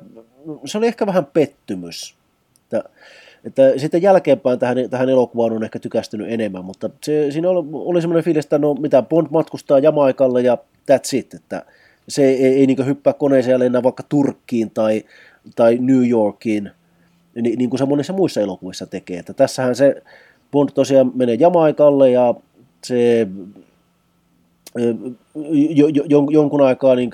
[0.64, 2.16] se oli ehkä vähän pettymys.
[2.62, 2.88] Että,
[3.44, 8.00] että sitten jälkeenpäin tähän, tähän elokuvaan on ehkä tykästynyt enemmän, mutta se, siinä oli, oli
[8.00, 10.58] semmoinen fiilis, että no mitä Bond matkustaa Jamaikalle ja
[10.92, 11.62] that's it, että
[12.08, 15.04] se ei, ei niin hyppää koneeseen ja lennä vaikka Turkkiin tai,
[15.56, 16.70] tai New Yorkiin,
[17.34, 19.18] niin, niin kuin se monissa muissa elokuvissa tekee.
[19.18, 20.02] Että tässähän se
[20.52, 22.34] Bond tosiaan menee Jamaikalle ja
[22.84, 23.28] se
[25.70, 27.10] jo, jo, jonkun aikaa niin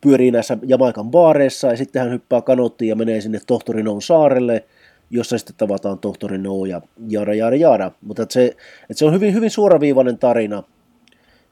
[0.00, 4.64] pyörii näissä Jamaikan baareissa ja sitten hän hyppää kanottiin ja menee sinne tohtori Noon saarelle,
[5.10, 7.90] jossa sitten tavataan tohtori No ja jada jada jada.
[8.00, 8.46] Mutta että se,
[8.82, 10.62] että se on hyvin, hyvin suoraviivainen tarina,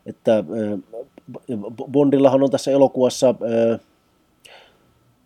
[0.07, 0.45] että
[1.93, 3.35] Bondillahan on tässä elokuvassa,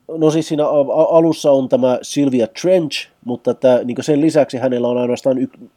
[0.09, 0.67] no siis siinä
[1.09, 5.71] alussa on tämä Sylvia Trench, mutta että, niin sen lisäksi hänellä on ainoastaan yksi,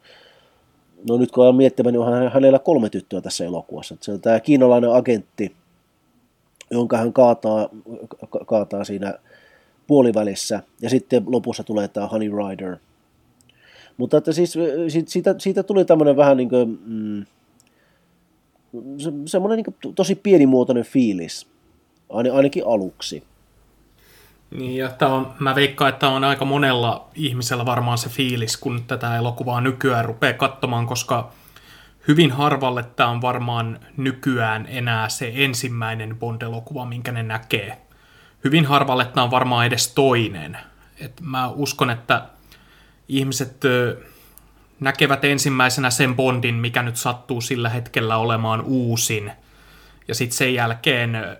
[1.10, 3.98] no nyt kun olen miettimään, niin on hänellä kolme tyttöä tässä elokuvassa.
[4.02, 5.56] Se on tämä kiinalainen agentti,
[6.72, 7.70] jonka hän kaataa,
[8.46, 9.14] kaataa siinä
[9.88, 12.78] puolivälissä, ja sitten lopussa tulee tämä Honey Rider.
[13.98, 14.54] Mutta että siis
[15.08, 17.26] siitä, siitä tuli tämmöinen vähän niin kuin, mm,
[18.98, 21.48] se, semmoinen niin tosi pienimuotoinen fiilis,
[22.10, 23.24] ainakin aluksi.
[24.52, 28.84] Niin, ja tämä on, mä veikkaan, että on aika monella ihmisellä varmaan se fiilis, kun
[28.88, 31.32] tätä elokuvaa nykyään rupeaa katsomaan, koska
[32.08, 37.85] hyvin harvalle tämä on varmaan nykyään enää se ensimmäinen Bond-elokuva, minkä ne näkee.
[38.46, 40.58] Hyvin harvalle tämä on varmaan edes toinen.
[41.00, 42.26] Et mä uskon, että
[43.08, 43.62] ihmiset
[44.80, 49.32] näkevät ensimmäisenä sen Bondin, mikä nyt sattuu sillä hetkellä olemaan uusin.
[50.08, 51.38] Ja sitten sen jälkeen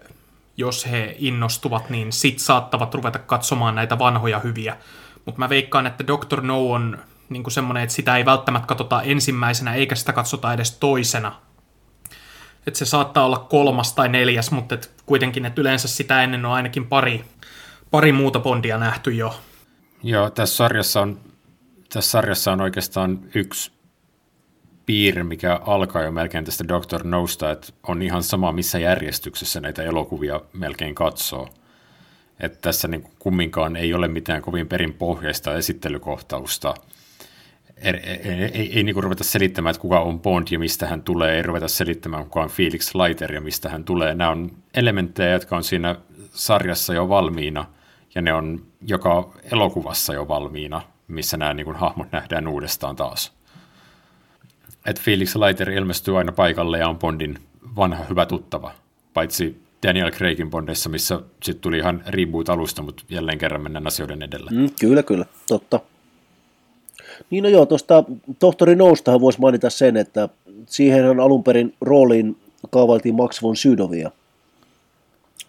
[0.58, 4.78] jos he innostuvat, niin sit saattavat ruveta katsomaan näitä vanhoja hyviä.
[5.26, 6.42] Mutta mä veikkaan, että Dr.
[6.42, 11.42] No on niin semmoinen, että sitä ei välttämättä katsota ensimmäisenä, eikä sitä katsota edes toisena.
[12.68, 16.52] Että se saattaa olla kolmas tai neljäs, mutta et kuitenkin, että yleensä sitä ennen on
[16.52, 17.26] ainakin pari,
[17.92, 19.40] pari muuta Bondia nähty jo.
[20.04, 21.20] Joo, tässä sarjassa on,
[21.94, 23.72] tässä sarjassa on oikeastaan yksi
[24.86, 27.04] piirre, mikä alkaa jo melkein tästä Dr.
[27.04, 31.50] Nousta, että on ihan sama, missä järjestyksessä näitä elokuvia melkein katsoo.
[32.40, 36.74] Että tässä niin kumminkaan ei ole mitään kovin perinpohjaista esittelykohtausta.
[37.82, 41.36] Ei, ei, ei, ei niin ruveta selittämään, että kuka on Bond ja mistä hän tulee,
[41.36, 44.16] ei ruveta selittämään, kuka on Felix Leiter ja mistä hän tulee.
[44.16, 45.96] Nämä on elementtejä, jotka on siinä
[46.34, 47.66] sarjassa jo valmiina,
[48.16, 53.36] ja ne on joka elokuvassa jo valmiina, missä nämä niin kuin, hahmot nähdään uudestaan taas
[54.86, 57.40] että Felix Leiter ilmestyy aina paikalle ja on Bondin
[57.76, 58.72] vanha hyvä tuttava,
[59.14, 64.22] paitsi Daniel Craigin Bondissa, missä sitten tuli ihan reboot alusta, mutta jälleen kerran mennään asioiden
[64.22, 64.52] edellä.
[64.52, 65.80] Mm, kyllä, kyllä, totta.
[67.30, 68.04] Niin no joo, tuosta
[68.40, 70.30] tohtori Noustahan voisi mainita sen, että
[70.66, 72.38] siihen alun perin rooliin
[72.70, 74.12] kaavailtiin Max von Sydowia.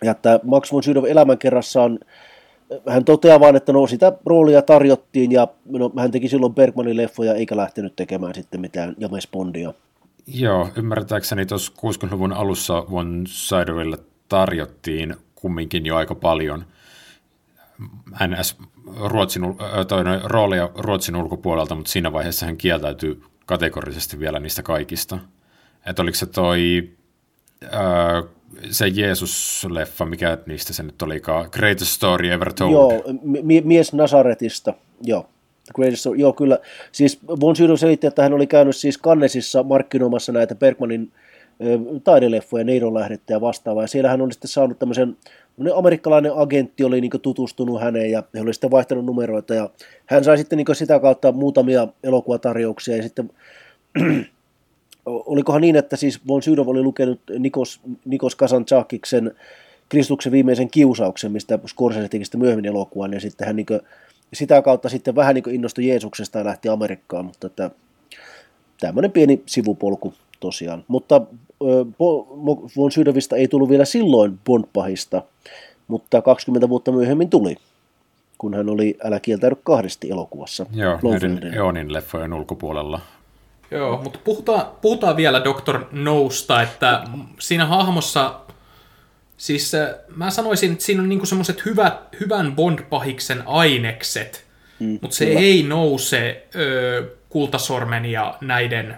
[0.02, 1.98] Ja että Max von Sydow elämänkerrassaan
[2.88, 7.34] hän toteaa vain, että no sitä roolia tarjottiin ja no, hän teki silloin Bergmanin leffoja
[7.34, 9.74] eikä lähtenyt tekemään sitten mitään James Bondia.
[10.26, 13.98] Joo, ymmärtääkseni tuossa 60-luvun alussa Von Sydowille
[14.28, 16.64] tarjottiin kumminkin jo aika paljon
[18.26, 18.56] NS
[19.04, 19.42] Ruotsin,
[19.88, 25.18] toi, no, roolia Ruotsin ulkopuolelta, mutta siinä vaiheessa hän kieltäytyi kategorisesti vielä niistä kaikista.
[25.86, 26.90] Että oliko se toi
[28.70, 31.48] se Jeesus-leffa, mikä niistä se nyt olikaan?
[31.52, 32.72] Greatest Story Ever Told.
[32.72, 35.28] Joo, m- mies Nazaretista, joo.
[35.74, 36.58] Greatest Story, joo kyllä.
[36.92, 41.12] Siis Von Sydow selitti, että hän oli käynyt siis Kannesissa markkinoimassa näitä Bergmanin
[42.04, 43.82] taideleffoja, Neidon lähdettä ja vastaavaa.
[43.82, 45.16] Ja siellä hän on sitten saanut tämmöisen,
[45.74, 49.70] amerikkalainen agentti oli niin tutustunut häneen ja he oli sitten vaihtanut numeroita ja
[50.06, 53.30] hän sai sitten niin sitä kautta muutamia elokuvatarjouksia ja sitten
[55.06, 59.34] olikohan niin, että siis Von Sydow oli lukenut Nikos, Nikos Kazantzakiksen
[59.88, 63.66] Kristuksen viimeisen kiusauksen, mistä Scorsese teki sitten myöhemmin elokuvan, ja sitten hän niin
[64.32, 67.70] sitä kautta sitten vähän niin innostui Jeesuksesta ja lähti Amerikkaan, mutta että,
[68.80, 70.84] tämmöinen pieni sivupolku tosiaan.
[70.88, 71.20] Mutta
[72.76, 75.22] Von Sydowista ei tullut vielä silloin Bond-pahista,
[75.88, 77.56] mutta 20 vuotta myöhemmin tuli.
[78.38, 80.66] kun hän oli Älä kieltäydy kahdesti elokuvassa.
[80.72, 83.00] Joo, näiden Eonin leffojen ulkopuolella.
[83.70, 85.84] Joo, mutta puhutaan, puhutaan vielä Dr.
[85.92, 87.04] Nousta, että
[87.38, 88.40] siinä hahmossa,
[89.36, 94.44] siis äh, mä sanoisin, että siinä on niinku semmoiset hyvät, hyvän Bond-pahiksen ainekset,
[94.80, 95.40] mm, mutta se kyllä.
[95.40, 98.96] ei nouse ö, kultasormen ja näiden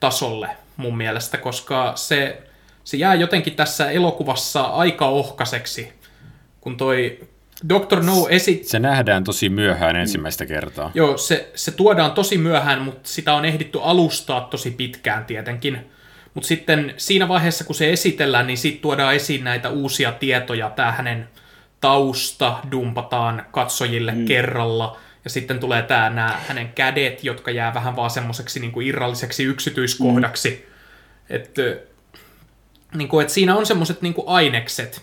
[0.00, 2.42] tasolle mun mielestä, koska se,
[2.84, 5.92] se jää jotenkin tässä elokuvassa aika ohkaseksi,
[6.60, 7.20] kun toi
[7.68, 8.02] Dr.
[8.02, 8.64] No esit...
[8.64, 10.90] Se nähdään tosi myöhään ensimmäistä kertaa.
[10.94, 15.90] Joo, se, se tuodaan tosi myöhään, mutta sitä on ehditty alustaa tosi pitkään tietenkin.
[16.34, 20.70] Mutta sitten siinä vaiheessa, kun se esitellään, niin sitten tuodaan esiin näitä uusia tietoja.
[20.70, 21.28] Tämä hänen
[21.80, 24.24] tausta dumpataan katsojille mm.
[24.24, 24.96] kerralla.
[25.28, 30.66] Ja sitten tulee tämä nämä hänen kädet, jotka jää vähän vaan semmoiseksi niin irralliseksi yksityiskohdaksi.
[30.68, 31.36] Mm.
[31.36, 31.62] Että
[32.94, 35.02] niin kuin, et siinä on semmoiset niin ainekset.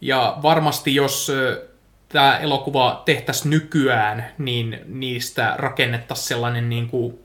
[0.00, 1.32] Ja varmasti jos
[2.08, 7.18] tämä elokuva tehtäisiin nykyään, niin niistä rakennettaisiin sellainen niin kuin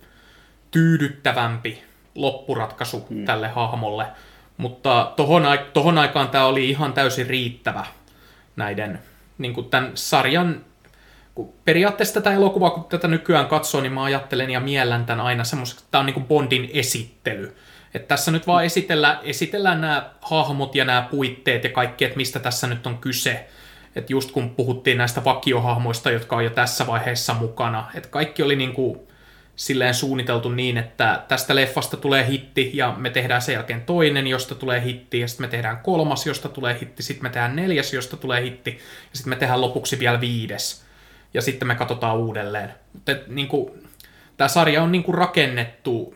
[0.72, 1.84] tyydyttävämpi
[2.16, 3.26] loppuratkaisu hmm.
[3.26, 4.06] tälle hahmolle.
[4.58, 7.86] Mutta tohon, tohon aikaan tämä oli ihan täysin riittävä
[8.56, 9.00] näiden
[9.38, 10.66] niin kuin tämän sarjan
[11.66, 15.84] periaatteessa tätä elokuvaa, kun tätä nykyään katsoo, niin mä ajattelen ja miellän tämän aina semmoiseksi,
[15.84, 17.56] että tämä on niin kuin Bondin esittely.
[17.94, 22.40] Että tässä nyt vaan esitellään, esitellään nämä hahmot ja nämä puitteet ja kaikki, että mistä
[22.40, 23.48] tässä nyt on kyse.
[23.96, 28.56] Että just kun puhuttiin näistä vakiohahmoista, jotka on jo tässä vaiheessa mukana, että kaikki oli
[28.56, 29.00] niin kuin
[29.56, 34.56] silleen suunniteltu niin, että tästä leffasta tulee hitti ja me tehdään sen jälkeen toinen, josta
[34.56, 38.18] tulee hitti ja sitten me tehdään kolmas, josta tulee hitti, sitten me tehdään neljäs, josta
[38.18, 38.72] tulee hitti
[39.12, 40.89] ja sitten me tehdään lopuksi vielä viides
[41.34, 42.74] ja sitten me katsotaan uudelleen.
[42.94, 43.90] Mutta niin kuin,
[44.38, 46.16] tämä sarja on niin kuin rakennettu,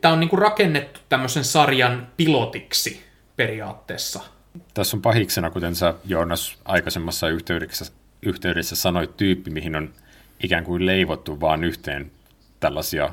[0.00, 3.04] tämä on niin kuin rakennettu tämmöisen sarjan pilotiksi
[3.36, 4.20] periaatteessa–
[4.74, 7.84] tässä on pahiksena, kuten sä Joonas aikaisemmassa yhteydessä,
[8.22, 9.94] yhteydessä sanoit, tyyppi, mihin on
[10.42, 12.12] ikään kuin leivottu vaan yhteen
[12.60, 13.10] tällaisia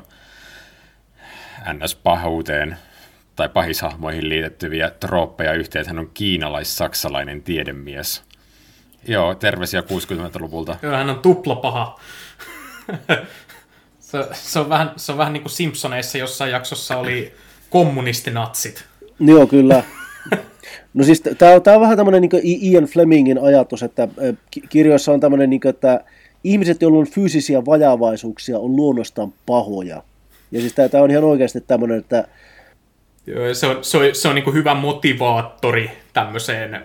[1.72, 2.76] NS-pahuuteen
[3.36, 5.86] tai pahishahmoihin liitettyviä trooppeja yhteen.
[5.86, 8.22] Hän on kiinalais-saksalainen tiedemies.
[9.06, 10.76] Joo, terveisiä 60-luvulta.
[10.82, 12.00] Joo, hän on tuplapaha.
[14.00, 17.32] se, se, on vähän, se on vähän niin kuin Simpsoneissa jossain jaksossa oli
[17.70, 18.84] kommunistinatsit.
[19.20, 19.82] Joo, kyllä.
[20.94, 24.08] No siis tämä on, on vähän tämmöinen niin Ian Flemingin ajatus, että
[24.68, 26.04] kirjoissa on tämmöinen, niin kuin, että
[26.44, 30.02] ihmiset, joilla on fyysisiä vajavaisuuksia, on luonnostaan pahoja.
[30.50, 32.28] Ja siis tämä on ihan oikeasti tämmöinen, että...
[33.26, 36.82] Joo, se on, se on, se on niin hyvä motivaattori tämmöiseen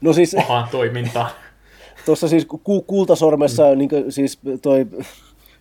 [0.00, 1.30] no siis, pahaan toimintaan.
[2.06, 3.78] Tuossa siis ku, kultasormessa mm.
[3.78, 4.86] niin kuin, siis toi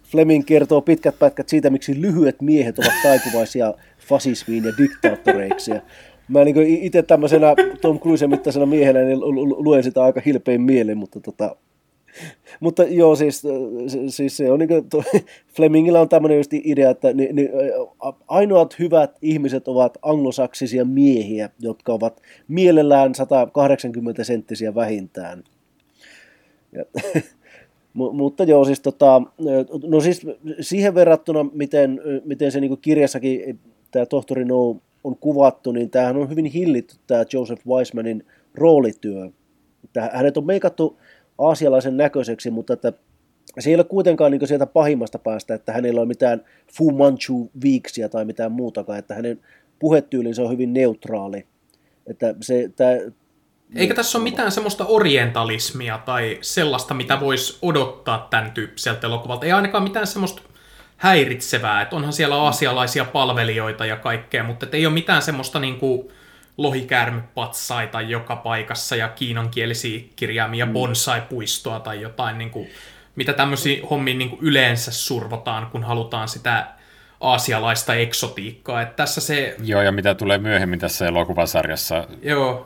[0.04, 3.74] Fleming kertoo pitkät pätkät siitä, miksi lyhyet miehet ovat taipuvaisia
[4.08, 5.72] fasismiin ja diktaattoreiksi.
[5.72, 5.82] Ja
[6.28, 9.20] mä niin itse tämmöisenä Tom Cruisen mittaisena miehenä niin
[9.64, 11.56] luen sitä aika hilpein mieleen, mutta tota,
[12.60, 13.44] mutta joo, siis,
[14.08, 15.04] siis se on niin kuin, to,
[15.56, 17.50] Flemingillä on tämmöinen just idea, että ni, ni,
[18.28, 25.44] ainoat hyvät ihmiset ovat anglosaksisia miehiä, jotka ovat mielellään 180 senttisiä vähintään.
[26.76, 26.86] Ja,
[27.94, 29.22] mutta joo, siis, tota,
[29.84, 30.28] no siis
[30.60, 33.60] siihen verrattuna, miten, miten se niin kirjassakin
[33.92, 39.30] tämä tohtori No on kuvattu, niin tämähän on hyvin hillitty tämä Joseph Weismanin roolityö.
[39.84, 40.98] Että hänet on meikattu
[41.38, 42.94] aasialaisen näköiseksi, mutta että
[43.60, 46.44] se ei ole kuitenkaan niin sieltä pahimmasta päästä, että hänellä on mitään
[46.78, 49.40] Fu Manchu viiksiä tai mitään muutakaan, että hänen
[49.80, 51.46] puhetyylinsä on hyvin neutraali.
[52.08, 52.92] Että se, tämä,
[53.76, 59.46] eikä tässä ole mitään semmoista orientalismia tai sellaista, mitä voisi odottaa tämän tyyppiseltä elokuvalta.
[59.46, 60.42] Ei ainakaan mitään semmoista
[60.98, 66.10] häiritsevää, että onhan siellä aasialaisia palvelijoita ja kaikkea, mutta ei ole mitään semmoista niin kuin
[66.58, 70.74] lohikäärmepatsaita joka paikassa ja kiinankielisiä kirjaimia, mm.
[70.74, 72.70] bonsai-puistoa tai jotain, niin kuin,
[73.16, 76.68] mitä tämmöisiä hommia niin kuin yleensä survotaan, kun halutaan sitä
[77.26, 78.82] aasialaista eksotiikkaa.
[78.82, 79.56] Että tässä se...
[79.64, 82.66] Joo, ja mitä tulee myöhemmin tässä elokuvasarjassa Joo.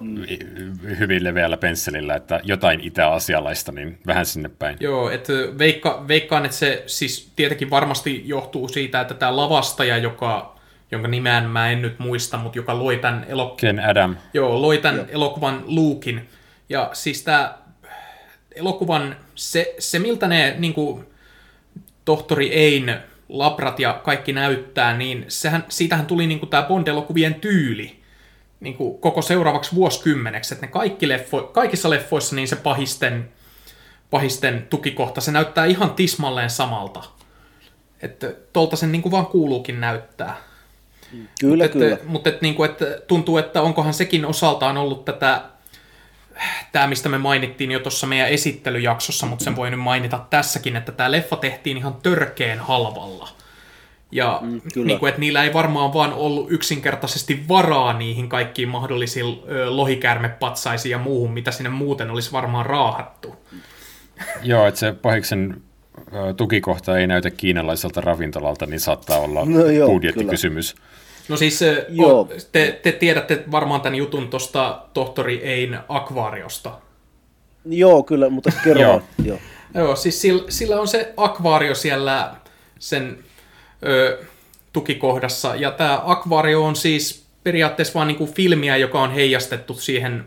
[1.00, 4.78] hyvin leveällä pensselillä, että jotain itä-asialaista, niin vähän sinne päin.
[4.80, 10.60] Joo, että veikka, veikkaan, että se siis tietenkin varmasti johtuu siitä, että tämä lavastaja, joka,
[10.92, 13.58] jonka nimeän mä en nyt muista, mutta joka loi tämän, elok...
[13.58, 14.16] Ken Adam.
[14.34, 15.08] Joo, loi tämän Joo.
[15.10, 16.30] elokuvan Luukin.
[16.70, 17.58] Ja siis tämä
[18.56, 21.06] elokuvan, se, se miltä ne niin kuin,
[22.06, 23.00] tohtori Ein
[23.30, 28.00] labrat ja kaikki näyttää, niin sehän, siitähän tuli niin kuin tämä Bond-elokuvien tyyli
[28.60, 33.30] niin kuin koko seuraavaksi vuosikymmeneksi, että ne kaikki leffo, kaikissa leffoissa niin se pahisten,
[34.10, 37.04] pahisten tukikohta, se näyttää ihan tismalleen samalta.
[38.02, 40.38] Että tuolta sen niin kuin vaan kuuluukin näyttää.
[41.40, 41.94] Kyllä, mutta kyllä.
[41.94, 45.42] Että, mutta että, niin kuin, että tuntuu, että onkohan sekin osaltaan ollut tätä
[46.72, 50.92] tämä, mistä me mainittiin jo tuossa meidän esittelyjaksossa, mutta sen voi nyt mainita tässäkin, että
[50.92, 53.30] tämä leffa tehtiin ihan törkeen halvalla.
[54.12, 59.26] Ja mm, niin kuin, että niillä ei varmaan vaan ollut yksinkertaisesti varaa niihin kaikkiin mahdollisiin
[59.70, 63.36] lohikäärmepatsaisiin ja muuhun, mitä sinne muuten olisi varmaan raahattu.
[64.44, 65.62] Joo, että se pahiksen
[66.38, 70.74] tukikohta ei näytä kiinalaiselta ravintolalta, niin saattaa olla no joo, budjettikysymys.
[70.74, 70.90] Kyllä.
[71.30, 71.60] No siis
[71.90, 72.30] joo.
[72.52, 76.72] Te, te tiedätte varmaan tämän jutun tuosta tohtori Ein akvaariosta.
[77.66, 78.82] Joo, kyllä, mutta kerro.
[78.82, 79.02] joo.
[79.24, 79.38] joo.
[79.74, 82.36] joo, siis sillä, sillä on se akvaario siellä
[82.80, 83.18] sen
[83.88, 84.20] ö,
[84.74, 90.26] tukikohdassa, ja tämä akvaario on siis periaatteessa vaan niinku filmiä, joka on heijastettu siihen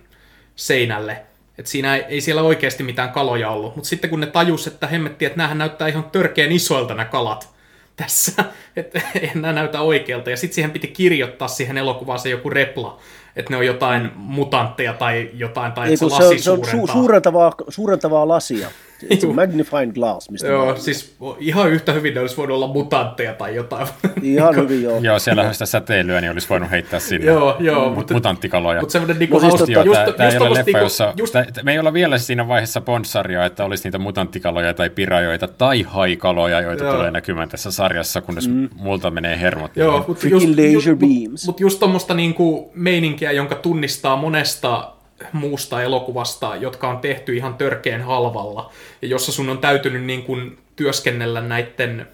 [0.57, 1.23] seinälle.
[1.59, 3.77] Et siinä ei, ei siellä oikeasti mitään kaloja ollut.
[3.77, 7.52] Mutta sitten kun ne tajus, että hemmetti, että näähän näyttää ihan törkeän isoilta nämä kalat
[7.97, 8.45] tässä,
[8.77, 10.31] että ei nämä näytä oikealta.
[10.31, 12.99] Ja sitten siihen piti kirjoittaa siihen elokuvaan se joku repla,
[13.37, 16.89] että ne on jotain mutantteja tai jotain, tai Ei, se, lasi se on, se on
[16.89, 18.71] su- suurentavaa, suurentavaa lasia.
[19.11, 20.31] It's a magnifying glass.
[20.31, 23.89] Mistä joo, siis ihan yhtä hyvin ne olisi voinut olla mutantteja tai jotain.
[24.23, 24.99] Ihan hyvin, joo.
[24.99, 28.81] joo, siellä sitä säteilyä, niin olisi voinut heittää sinne joo, joo, mut, mutanttikaloja.
[28.81, 31.35] Mutta semmoinen niinku no, hauska, just, just, tämä ei ole leffa, niinku, jossa, just...
[31.63, 36.61] me ei olla vielä siinä vaiheessa Bond-sarjaa, että olisi niitä mutanttikaloja tai pirajoita tai haikaloja,
[36.61, 36.95] joita joo.
[36.95, 38.69] tulee näkymään tässä sarjassa, kunnes mm.
[38.75, 39.77] multa menee hermot.
[39.77, 41.47] Joo, mutta just, laser beams.
[41.47, 44.92] Mut just tuommoista niinku meininkiä, jonka tunnistaa monesta
[45.33, 50.59] muusta elokuvasta, jotka on tehty ihan törkeen halvalla, ja jossa sun on täytynyt niin kuin
[50.77, 52.09] työskennellä näiden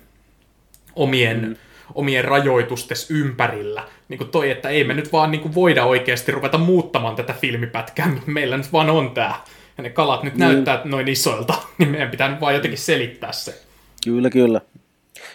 [0.96, 1.56] omien, mm.
[1.94, 3.84] omien rajoitustes ympärillä.
[4.08, 7.32] Niin kuin toi, että ei me nyt vaan niin kuin voida oikeasti ruveta muuttamaan tätä
[7.32, 9.44] filmipätkää, meillä nyt vaan on tää.
[9.78, 10.40] Ja ne kalat nyt mm.
[10.40, 13.62] näyttää noin isoilta, niin meidän pitää nyt vaan jotenkin selittää se.
[14.04, 14.60] Kyllä, kyllä.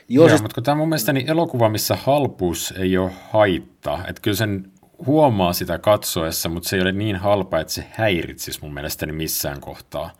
[0.09, 0.41] Joo, Joo siis...
[0.41, 3.99] mutta tämä on mun mielestä niin elokuva, missä halpuus ei ole haitta.
[4.07, 4.72] Että kyllä sen
[5.06, 9.62] huomaa sitä katsoessa, mutta se ei ole niin halpa, että se häiritsisi mun mielestäni missään
[9.62, 10.14] kohtaa.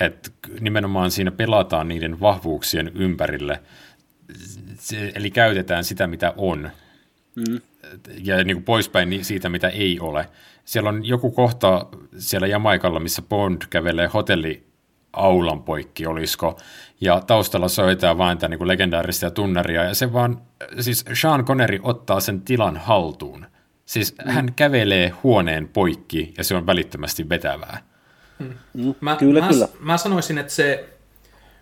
[0.00, 3.62] Et nimenomaan siinä pelataan niiden vahvuuksien ympärille,
[4.78, 6.70] se, eli käytetään sitä, mitä on,
[7.34, 7.60] mm.
[8.24, 10.28] ja niin kuin poispäin siitä, mitä ei ole.
[10.64, 11.86] Siellä on joku kohta
[12.18, 14.66] siellä Jamaikalla, missä Bond kävelee hotelli
[15.12, 16.58] aulan poikki, olisiko,
[17.00, 20.42] ja taustalla soitaa vain tämä niin legendaarista tunnaria, ja se vaan,
[20.80, 23.46] siis Sean Connery ottaa sen tilan haltuun.
[23.86, 24.30] Siis mm.
[24.30, 27.82] hän kävelee huoneen poikki ja se on välittömästi vetävää.
[28.38, 28.52] Mm.
[28.74, 28.94] Mm.
[29.00, 29.68] Mä, kyllä, mä, kyllä.
[29.80, 30.88] Mä sanoisin, että se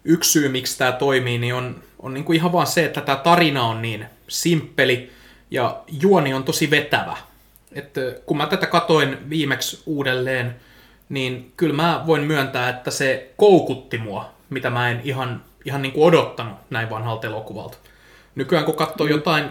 [0.04, 3.16] yksi syy, miksi tämä toimii, niin on, on niin kuin ihan vaan se, että tämä
[3.16, 5.10] tarina on niin simppeli
[5.50, 7.16] ja juoni on tosi vetävä.
[7.72, 10.56] Että kun mä tätä katoin viimeksi uudelleen,
[11.08, 15.92] niin kyllä mä voin myöntää, että se koukutti mua, mitä mä en ihan, ihan niin
[15.92, 17.76] kuin odottanut näin vanhalta elokuvalta.
[18.34, 19.10] Nykyään kun katsoo mm.
[19.10, 19.44] jotain,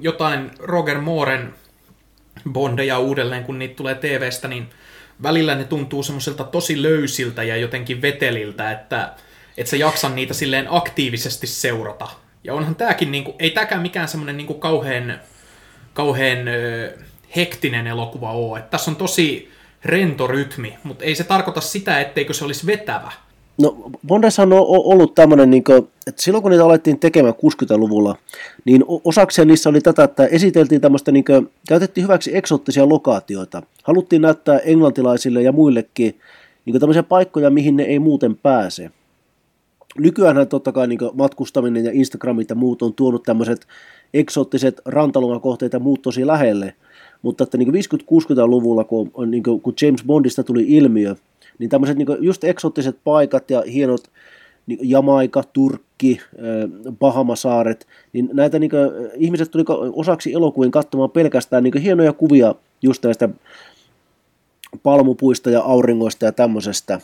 [0.00, 1.54] jotain Roger Mooren
[2.52, 4.68] bondeja uudelleen, kun niitä tulee TVstä, niin
[5.22, 9.12] välillä ne tuntuu semmoiselta tosi löysiltä ja jotenkin veteliltä, että
[9.56, 12.08] et sä jaksa niitä silleen aktiivisesti seurata.
[12.44, 15.20] Ja onhan tääkin, niinku, ei tääkään mikään semmoinen niinku kauhean,
[15.94, 16.98] kauhean ö,
[17.36, 18.58] hektinen elokuva ole.
[18.58, 19.52] Et tässä on tosi
[19.84, 23.12] rento rytmi, mutta ei se tarkoita sitä, etteikö se olisi vetävä.
[23.58, 28.16] No Bondessa on ollut tämmöinen, niin kuin, että silloin kun niitä alettiin tekemään 60-luvulla,
[28.64, 33.62] niin osakseen niissä oli tätä, että esiteltiin tämmöistä, niin kuin, käytettiin hyväksi eksoottisia lokaatioita.
[33.82, 36.18] Haluttiin näyttää englantilaisille ja muillekin
[36.64, 38.90] niin kuin tämmöisiä paikkoja, mihin ne ei muuten pääse.
[39.98, 43.66] Nykyään totta kai niin matkustaminen ja Instagramit ja muut on tuonut tämmöiset
[44.14, 44.80] eksoottiset
[45.72, 46.74] ja muut tosi lähelle,
[47.22, 51.16] mutta että niin 50-60-luvulla, kun, niin kuin, kun James Bondista tuli ilmiö,
[51.58, 54.10] niin tämmöiset niin just eksoottiset paikat ja hienot
[54.66, 56.20] niin Jamaika, Turkki,
[56.98, 63.04] Bahamasaaret, niin näitä niin kuin, ihmiset tuli osaksi elokuvien katsomaan pelkästään niin hienoja kuvia just
[63.04, 63.28] näistä
[64.82, 67.00] palmupuista ja auringoista ja tämmöisestä.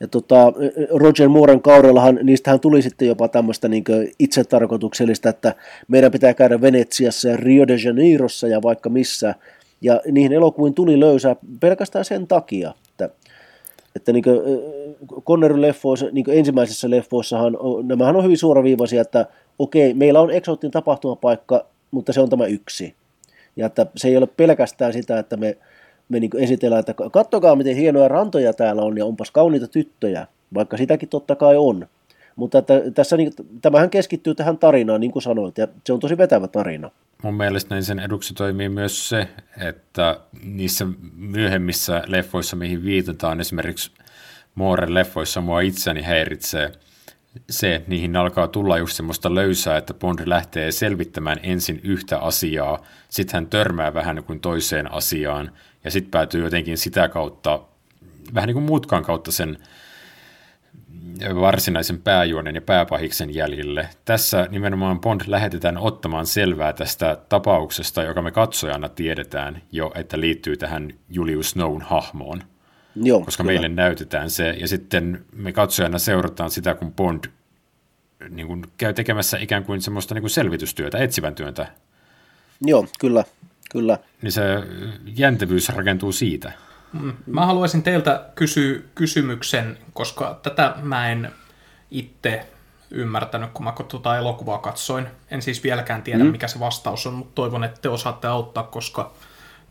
[0.00, 0.52] Ja tota,
[0.90, 3.84] Roger Mooren kaudellahan, niistähän tuli sitten jopa tämmöistä niin
[4.18, 5.54] itsetarkoituksellista, että
[5.88, 9.34] meidän pitää käydä Venetsiassa ja Rio de Janeirossa ja vaikka missä.
[9.80, 12.74] Ja niihin elokuviin tuli löysää pelkästään sen takia,
[13.98, 14.24] että niin
[15.26, 19.26] Connerin leffoissa, niin ensimmäisessä leffoissahan, nämähän on hyvin suoraviivaisia, että
[19.58, 22.94] okei, meillä on eksoottinen tapahtumapaikka, mutta se on tämä yksi.
[23.56, 25.56] Ja että se ei ole pelkästään sitä, että me,
[26.08, 30.76] me niin esitellään, että kattokaa miten hienoja rantoja täällä on ja onpas kauniita tyttöjä, vaikka
[30.76, 31.86] sitäkin totta kai on.
[32.36, 33.32] Mutta että tässä, niin,
[33.62, 36.90] tämähän keskittyy tähän tarinaan, niin kuin sanoit, ja se on tosi vetävä tarina
[37.22, 43.90] mun mielestä näin sen eduksi toimii myös se, että niissä myöhemmissä leffoissa, mihin viitataan, esimerkiksi
[44.54, 46.72] Mooren leffoissa mua itseni häiritsee
[47.50, 52.82] se, että niihin alkaa tulla just semmoista löysää, että Bond lähtee selvittämään ensin yhtä asiaa,
[53.08, 55.52] sitten hän törmää vähän kuin toiseen asiaan,
[55.84, 57.60] ja sitten päätyy jotenkin sitä kautta
[58.34, 59.58] vähän niin kuin mutkan kautta sen
[61.40, 63.88] varsinaisen pääjuonen ja pääpahiksen jäljille.
[64.04, 70.56] Tässä nimenomaan Bond lähetetään ottamaan selvää tästä tapauksesta, joka me katsojana tiedetään jo, että liittyy
[70.56, 72.42] tähän Julius Snown hahmoon.
[72.94, 73.52] Joo, koska kyllä.
[73.52, 77.24] meille näytetään se, ja sitten me katsojana seurataan sitä, kun Bond
[78.30, 81.66] niin kuin, käy tekemässä ikään kuin semmoista niin kuin selvitystyötä, etsivän työntä.
[82.60, 83.24] Joo, kyllä,
[83.70, 83.98] kyllä.
[84.22, 84.42] Niin se
[85.16, 86.52] jäntevyys rakentuu siitä.
[86.92, 87.12] Mm.
[87.26, 91.32] Mä haluaisin teiltä kysyä kysymyksen, koska tätä mä en
[91.90, 92.46] itse
[92.90, 95.06] ymmärtänyt, kun mä tuota elokuvaa katsoin.
[95.30, 96.30] En siis vieläkään tiedä, mm.
[96.30, 99.12] mikä se vastaus on, mutta toivon, että te osaatte auttaa, koska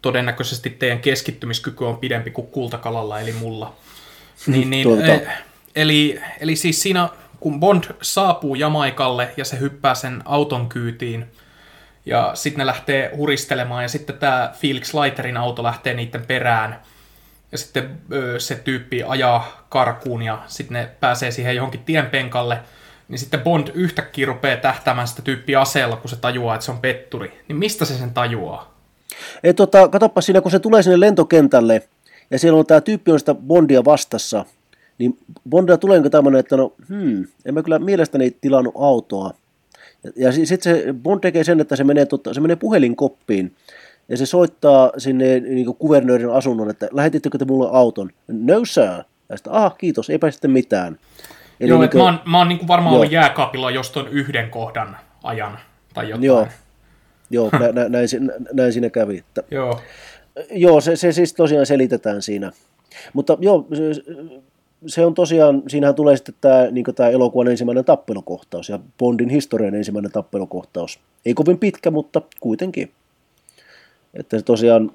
[0.01, 3.76] todennäköisesti teidän keskittymiskyky on pidempi kuin kultakalalla, eli mulla.
[4.47, 5.05] Niin, niin, tuota.
[5.05, 5.28] e,
[5.76, 7.09] eli, eli siis siinä,
[7.39, 11.26] kun Bond saapuu Jamaikalle ja se hyppää sen auton kyytiin,
[12.05, 16.82] ja sitten ne lähtee huristelemaan, ja sitten tämä Felix Leiterin auto lähtee niiden perään,
[17.52, 17.98] ja sitten
[18.38, 22.60] se tyyppi ajaa karkuun, ja sitten ne pääsee siihen johonkin tienpenkalle,
[23.08, 26.80] niin sitten Bond yhtäkkiä rupeaa tähtäämään sitä tyyppiä aseella, kun se tajuaa, että se on
[26.80, 27.41] petturi.
[27.48, 28.78] Niin mistä se sen tajuaa?
[29.43, 31.88] Ei, tota, katoppa siinä, kun se tulee sinne lentokentälle,
[32.32, 34.45] ja siellä on tämä tyyppi on sitä Bondia vastassa,
[34.98, 35.18] niin
[35.50, 39.34] Bondia tulee niin tämmöinen, että no, hmm, en mä kyllä mielestäni tilannut autoa.
[40.04, 43.56] Ja, ja sitten se Bond tekee sen, että se menee, tota, se menee puhelinkoppiin,
[44.10, 48.10] ja se soittaa sinne niin kuvernöörin asunnon, että lähetittekö te mulle auton?
[48.28, 49.03] No sir.
[49.30, 50.99] Ja sitten, ah, kiitos, eipä sitten mitään.
[51.60, 52.99] Eli joo, niin kuin, mä oon, mä oon niin kuin varmaan joo.
[52.99, 55.60] ollut jääkaapilla jostain yhden kohdan ajan
[55.93, 56.24] tai jotain.
[56.24, 56.47] Joo,
[57.30, 58.08] joo nä, nä, näin,
[58.53, 59.18] näin siinä kävi.
[59.18, 59.80] Että, joo.
[60.51, 62.51] Joo, se, se siis tosiaan selitetään siinä.
[63.14, 64.01] Mutta joo, se,
[64.88, 69.76] se on tosiaan, siinähän tulee sitten tämä, niin tämä elokuvan ensimmäinen tappelukohtaus ja Bondin historian
[69.76, 70.99] ensimmäinen tappelukohtaus.
[71.26, 72.91] Ei kovin pitkä, mutta kuitenkin.
[74.14, 74.91] Että tosiaan,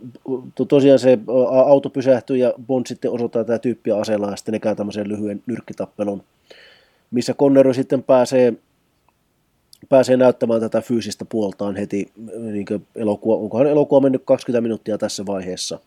[0.55, 1.19] to, tosiaan se
[1.65, 5.43] auto pysähtyy ja Bond sitten osoittaa tätä tyyppiä aseella ja sitten ne käy tämmöisen lyhyen
[5.47, 6.23] nyrkkitappelun,
[7.11, 8.53] missä Connery sitten pääsee,
[9.89, 12.13] pääsee näyttämään tätä fyysistä puoltaan heti,
[12.53, 15.79] niin elokuva, onkohan elokuva mennyt 20 minuuttia tässä vaiheessa.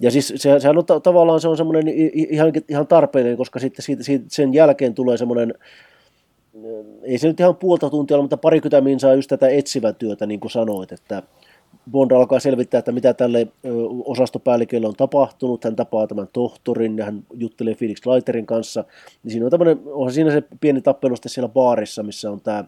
[0.00, 4.02] Ja siis se, sehän on tavallaan se on semmoinen ihan, ihan tarpeellinen, koska sitten siitä,
[4.02, 5.54] siitä, sen jälkeen tulee semmoinen,
[7.02, 10.40] ei se nyt ihan puolta tuntia ole, mutta parikymmentä minsaa just tätä etsivää työtä, niin
[10.40, 11.22] kuin sanoit, että
[11.90, 13.48] Bond alkaa selvittää, että mitä tälle
[14.04, 15.64] osastopäällikölle on tapahtunut.
[15.64, 18.84] Hän tapaa tämän tohtorin ja hän juttelee Felix Leiterin kanssa.
[19.22, 22.64] Niin siinä on tämmöinen, onhan siinä se pieni tappelu siellä baarissa, missä on tämä,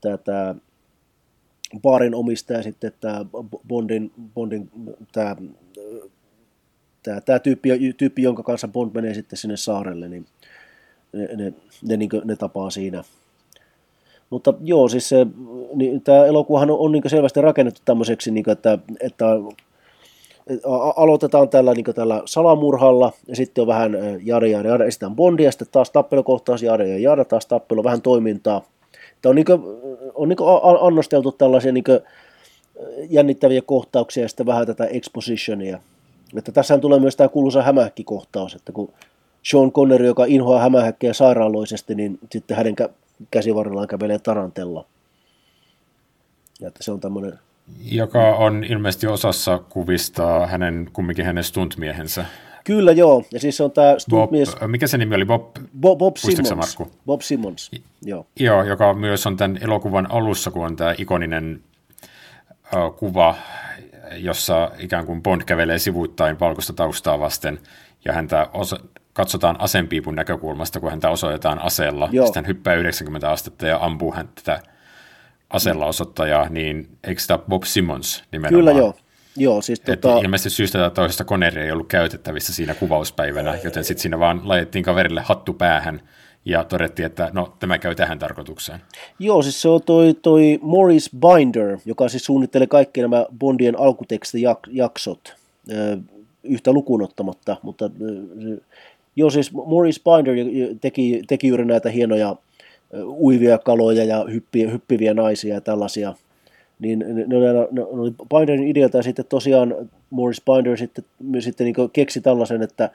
[0.00, 0.54] tämä, tämä
[1.82, 3.24] baarin omistaja sitten tämä
[3.68, 4.70] Bondin, Bondin
[5.12, 5.36] tämä,
[7.02, 10.26] tämä, tämä tyyppi, tyyppi, jonka kanssa Bond menee sitten sinne saarelle, niin
[11.12, 11.52] ne, ne,
[11.88, 13.04] ne, niin ne tapaa siinä.
[14.30, 15.26] Mutta joo, siis se,
[15.74, 19.26] niin, tämä elokuvahan on, on niin selvästi rakennettu tämmöiseksi, niin kuin, että, että
[20.96, 25.68] aloitetaan tällä, niin tällä salamurhalla, ja sitten on vähän jari jari jari, esitään Bondia, sitten
[25.72, 28.62] taas tappelukohtaus, jari ja jari, taas tappelu, vähän toimintaa.
[29.22, 29.62] Tämä on, niin kuin,
[30.14, 30.38] on niin
[30.80, 31.84] annosteltu tällaisia niin
[33.10, 35.78] jännittäviä kohtauksia ja sitten vähän tätä expositionia.
[36.36, 38.92] Että tässähän tulee myös tämä kuuluisa hämähäkkikohtaus, että kun
[39.42, 42.74] Sean Connery, joka inhoaa hämähäkkejä sairaaloisesti, niin sitten hänen
[43.30, 44.86] käsivarrellaan kävelee tarantella.
[46.60, 47.38] Ja että se on tämmöinen...
[47.82, 52.24] Joka on ilmeisesti osassa kuvista hänen, kumminkin hänen stuntmiehensä.
[52.64, 54.56] Kyllä joo, ja siis se on tämä stuntmies...
[54.56, 55.24] Bob, mikä se nimi oli?
[55.24, 56.54] Bob, Bob, Bob Simmons.
[56.56, 56.90] Markku?
[57.06, 57.70] Bob Simmons,
[58.02, 58.26] joo.
[58.40, 61.62] Joo, joka myös on tämän elokuvan alussa, kun on tämä ikoninen
[62.74, 63.34] uh, kuva,
[64.16, 67.58] jossa ikään kuin Bond kävelee sivuittain valkoista taustaa vasten,
[68.04, 68.80] ja häntä osa,
[69.14, 72.08] katsotaan asenpiipun näkökulmasta, kun häntä osoitetaan aseella.
[72.12, 72.26] Joo.
[72.26, 74.60] Sitten hän hyppää 90 astetta ja ampuu hän tätä
[75.50, 78.60] aseella osoittajaa, niin eikö sitä Bob Simmons nimenomaan?
[78.60, 78.94] Kyllä joo.
[79.36, 80.18] Joo, siis tota...
[80.18, 84.84] Ilmeisesti syystä tai toisesta koneri ei ollut käytettävissä siinä kuvauspäivänä, joten sitten siinä vaan laitettiin
[84.84, 86.00] kaverille hattu päähän
[86.44, 88.80] ja todettiin, että no tämä käy tähän tarkoitukseen.
[89.18, 95.34] Joo, siis se on toi, toi Morris Binder, joka siis suunnittelee kaikki nämä Bondien alkutekstijaksot
[96.42, 97.90] yhtä lukunottamatta, mutta
[99.16, 100.34] Joo, siis Maurice Binder
[100.80, 102.36] teki, teki juuri näitä hienoja
[103.02, 106.14] uivia kaloja ja hyppiä, hyppiviä naisia ja tällaisia.
[106.78, 107.24] Niin ne, ne,
[107.70, 109.74] ne, oli Binderin idealta ja sitten tosiaan
[110.10, 111.04] Maurice Binder sitten,
[111.40, 112.90] sitten niin keksi tällaisen, että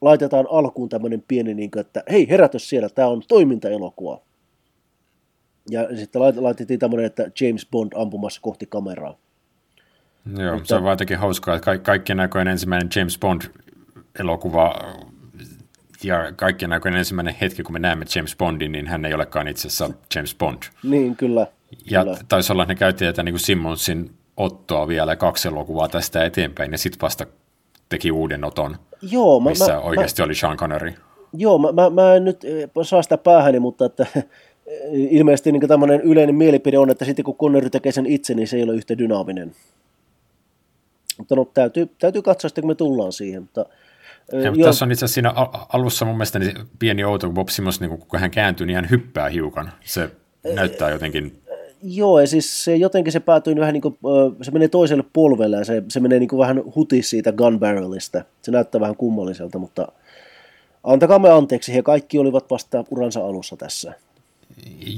[0.00, 4.20] laitetaan alkuun tämmöinen pieni, niin kuin, että hei herätys siellä, tämä on toimintaelokuva.
[5.70, 9.18] Ja sitten laitettiin tämmöinen, että James Bond ampumassa kohti kameraa.
[10.38, 14.74] Joo, Mutta, se on vaan jotenkin hauskaa, että kaikkien näköinen ensimmäinen James Bond-elokuva
[16.04, 19.68] ja kaikkien aikojen ensimmäinen hetki, kun me näemme James Bondin, niin hän ei olekaan itse
[19.68, 20.62] asiassa James Bond.
[20.82, 21.46] Niin, kyllä.
[21.90, 22.18] Ja kyllä.
[22.28, 26.72] taisi olla, että ne käytti tätä niin kuin Simmonsin ottoa vielä kaksi elokuvaa tästä eteenpäin,
[26.72, 27.26] ja sitten vasta
[27.88, 30.94] teki uuden oton, Joo, mä, missä mä, oikeasti mä, oli Sean Connery.
[31.32, 34.06] Joo, mä, mä, mä en nyt eh, saa sitä päähäni, mutta että
[34.92, 38.56] ilmeisesti niin tämmöinen yleinen mielipide on, että sitten kun Connery tekee sen itse, niin se
[38.56, 39.52] ei ole yhtä dynaaminen.
[41.18, 43.42] Mutta no, täytyy, täytyy katsoa sitten, kun me tullaan siihen.
[43.42, 43.66] Mutta,
[44.32, 45.32] ja, mutta tässä on itse asiassa siinä
[45.72, 48.90] alussa mun mielestä niin pieni outo, kun Bob Simmons, niin kun hän kääntyy, niin hän
[48.90, 49.72] hyppää hiukan.
[49.84, 50.10] Se
[50.54, 51.42] näyttää jotenkin...
[51.82, 53.98] Joo, ja siis se, jotenkin se päätyy vähän niin kuin,
[54.42, 58.24] se menee toiselle polvelle ja se, se menee niin kuin vähän hutis siitä gun barrelista.
[58.42, 59.88] Se näyttää vähän kummalliselta, mutta
[60.84, 63.92] antakaa me anteeksi, he kaikki olivat vasta uransa alussa tässä.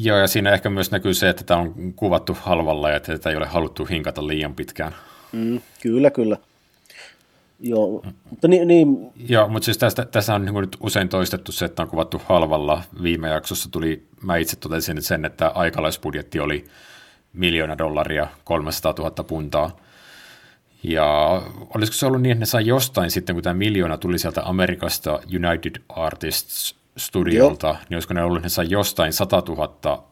[0.03, 3.30] Joo, ja siinä ehkä myös näkyy se, että tämä on kuvattu halvalla ja että tätä
[3.30, 4.93] ei ole haluttu hinkata liian pitkään.
[5.32, 6.37] Mm, kyllä, kyllä.
[7.61, 9.13] Joo, mutta niin, niin...
[9.29, 12.83] Joo, mutta siis tästä, tässä on niin nyt usein toistettu se, että on kuvattu halvalla.
[13.03, 16.65] Viime jaksossa tuli, mä itse totesin sen, että aikalaisbudjetti oli
[17.33, 19.77] miljoona dollaria, 300 000 puntaa.
[20.83, 21.43] Ja
[21.75, 25.21] olisiko se ollut niin, että ne sai jostain sitten, kun tämä miljoona tuli sieltä Amerikasta
[25.27, 27.77] United Artists studiolta, Joo.
[27.89, 30.09] niin olisiko ne ollut, että ne sai jostain 100 000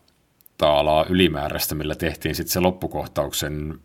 [0.59, 3.81] taalaa ylimääräistä, millä tehtiin sitten se loppukohtauksen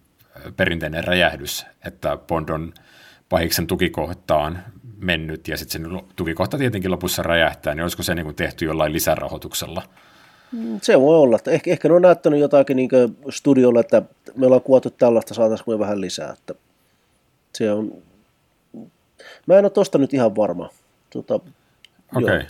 [0.55, 2.73] perinteinen räjähdys, että Bond on
[3.29, 4.63] pahiksen tukikohtaan
[4.99, 8.93] mennyt ja sitten se tukikohta tietenkin lopussa räjähtää, niin olisiko se niin kuin tehty jollain
[8.93, 9.83] lisärahoituksella?
[10.51, 11.35] Mm, se voi olla.
[11.35, 12.89] Että ehkä, ehkä ne on näyttänyt jotakin niin
[13.29, 14.01] studiolla, että
[14.35, 16.33] me ollaan kuvattu tällaista, saataisiin vähän lisää.
[16.33, 16.53] Että
[17.53, 17.93] se on...
[19.45, 20.69] Mä en ole tosta nyt ihan varma.
[21.09, 21.49] Tota, Okei.
[22.15, 22.45] Okay.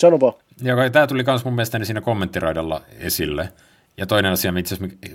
[0.00, 0.34] Sano vaan.
[0.62, 3.48] Joo, tämä tuli myös mun mielestä siinä kommenttiraidalla esille.
[3.96, 4.52] Ja toinen asia,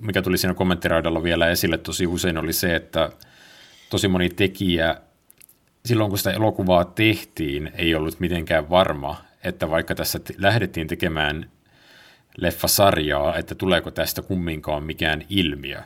[0.01, 3.11] mikä tuli siinä kommenttiraidalla vielä esille tosi usein, oli se, että
[3.91, 4.97] tosi moni tekijä
[5.85, 11.51] silloin, kun sitä elokuvaa tehtiin, ei ollut mitenkään varma, että vaikka tässä lähdettiin tekemään
[12.37, 15.81] leffasarjaa, että tuleeko tästä kumminkaan mikään ilmiö.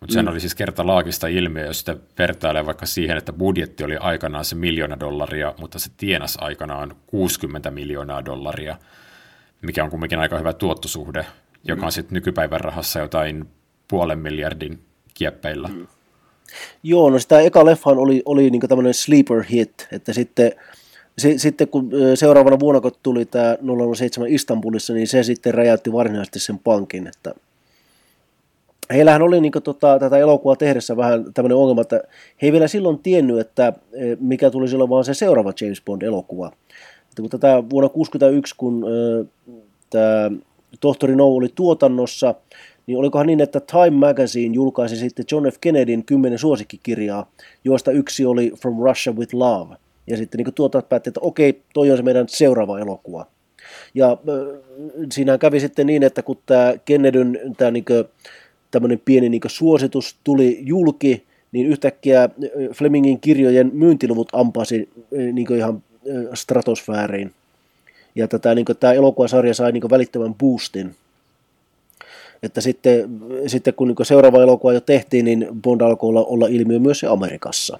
[0.00, 0.30] Mutta sehän mm.
[0.30, 5.00] oli siis kertalaakista ilmiö, jos sitä vertailee vaikka siihen, että budjetti oli aikanaan se miljoona
[5.00, 8.78] dollaria, mutta se tienas aikanaan 60 miljoonaa dollaria,
[9.62, 11.26] mikä on kumminkin aika hyvä tuottosuhde,
[11.64, 11.92] joka on mm.
[11.92, 13.48] sitten nykypäivän rahassa jotain
[13.88, 14.84] puolen miljardin
[15.14, 15.68] kieppeillä.
[15.68, 15.86] Mm.
[16.82, 20.52] Joo, no sitä eka leffahan oli, oli niin tämmöinen sleeper hit, että sitten,
[21.18, 23.56] se, sitten kun seuraavana vuonna kun tuli tämä
[23.96, 27.34] 007 Istanbulissa, niin se sitten räjäytti varsinaisesti sen pankin, että
[28.92, 32.02] heillähän oli niin kuin, tota, tätä elokuvaa tehdessä vähän tämmöinen ongelma, että
[32.42, 33.72] he ei vielä silloin tiennyt, että
[34.20, 36.52] mikä tulisi olemaan se seuraava James Bond-elokuva.
[37.08, 39.26] Että kun tätä vuonna 1961, kun äh,
[39.90, 40.30] tämä
[40.80, 42.34] Tohtori No oli tuotannossa,
[42.86, 45.56] niin olikohan niin, että Time Magazine julkaisi sitten John F.
[45.60, 47.30] Kennedyn kymmenen suosikkikirjaa,
[47.64, 49.76] joista yksi oli From Russia with Love.
[50.06, 53.26] Ja sitten niin tuotat päätti, että okei, toi on se meidän seuraava elokuva.
[53.94, 54.18] Ja äh,
[55.12, 57.84] siinä kävi sitten niin, että kun tämä Kennedyn tämä niin
[58.70, 62.28] tämmöinen pieni niin suositus tuli julki, niin yhtäkkiä
[62.72, 64.88] Flemingin kirjojen myyntiluvut ampasi
[65.32, 65.82] niin ihan
[66.34, 67.32] stratosfääriin.
[68.14, 70.94] Ja tätä, niin tämä elokuvasarja sai niin välittömän boostin
[72.44, 76.78] että sitten, sitten kun niin seuraava elokuva jo tehtiin, niin Bond alkoi olla, olla ilmiö
[76.78, 77.78] myös Amerikassa.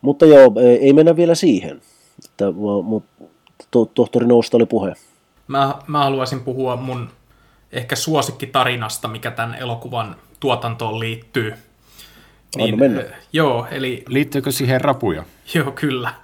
[0.00, 1.80] Mutta joo, ei mennä vielä siihen.
[2.24, 2.44] Että,
[2.82, 3.24] mutta
[3.70, 4.94] to, tohtori Nousta oli puhe.
[5.48, 7.08] Mä, mä haluaisin puhua mun
[7.72, 11.54] ehkä suosikkitarinasta, mikä tämän elokuvan tuotantoon liittyy.
[12.56, 13.04] Niin, mennä.
[13.32, 14.04] Joo, eli...
[14.08, 15.24] Liittyykö siihen rapuja?
[15.54, 16.14] Joo, kyllä.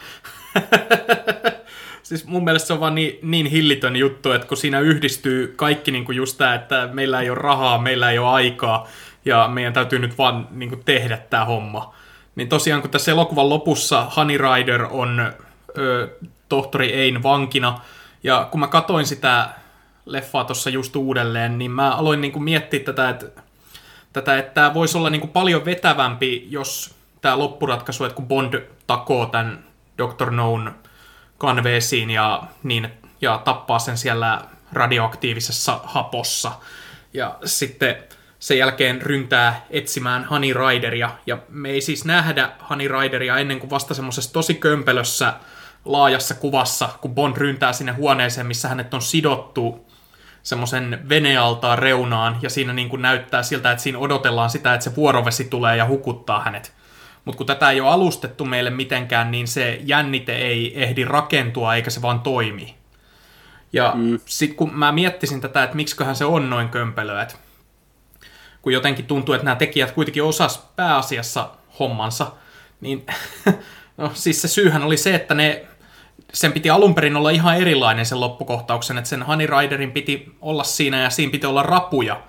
[2.16, 5.90] siis mun mielestä se on vaan niin, niin hillitön juttu, että kun siinä yhdistyy kaikki
[5.90, 8.88] niin kuin just tämä, että meillä ei ole rahaa, meillä ei ole aikaa
[9.24, 11.94] ja meidän täytyy nyt vaan niin kuin tehdä tämä homma.
[12.36, 15.32] Niin tosiaan kun tässä elokuvan lopussa Honey Rider on
[15.78, 16.08] ö,
[16.48, 17.80] tohtori Ein vankina
[18.22, 19.48] ja kun mä katoin sitä
[20.06, 23.42] leffaa tuossa just uudelleen, niin mä aloin niin kuin miettiä tätä, että
[24.12, 28.62] tätä, että tämä voisi olla niin kuin paljon vetävämpi, jos tämä loppuratkaisu, että kun Bond
[28.86, 29.64] takoo tämän
[29.98, 30.30] Dr.
[30.30, 30.74] Noon
[31.42, 32.88] kanveesiin ja, niin,
[33.20, 34.40] ja tappaa sen siellä
[34.72, 36.52] radioaktiivisessa hapossa.
[37.14, 37.96] Ja sitten
[38.38, 41.10] sen jälkeen ryntää etsimään Honey Rideria.
[41.26, 45.34] Ja me ei siis nähdä Honey Rideria ennen kuin vasta semmoisessa tosi kömpelössä
[45.84, 49.90] laajassa kuvassa, kun Bond ryntää sinne huoneeseen, missä hänet on sidottu
[50.42, 54.96] semmoisen venealtaan reunaan, ja siinä niin kuin näyttää siltä, että siinä odotellaan sitä, että se
[54.96, 56.72] vuorovesi tulee ja hukuttaa hänet.
[57.24, 61.90] Mutta kun tätä ei ole alustettu meille mitenkään, niin se jännite ei ehdi rakentua eikä
[61.90, 62.74] se vaan toimi.
[63.72, 64.20] Ja mm.
[64.26, 67.34] sitten kun mä miettisin tätä, että miksiköhän se on noin kömpelöä, että
[68.62, 72.32] kun jotenkin tuntuu, että nämä tekijät kuitenkin osas pääasiassa hommansa,
[72.80, 73.06] niin
[73.96, 75.66] no, siis se syyhän oli se, että ne,
[76.32, 80.64] sen piti alun perin olla ihan erilainen sen loppukohtauksen, että sen Honey Riderin piti olla
[80.64, 82.22] siinä ja siinä piti olla rapuja,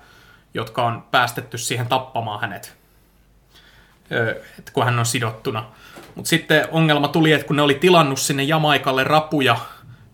[0.54, 2.83] jotka on päästetty siihen tappamaan hänet.
[4.58, 5.64] Että kun hän on sidottuna.
[6.14, 9.56] Mutta sitten ongelma tuli, että kun ne oli tilannut sinne Jamaikalle rapuja,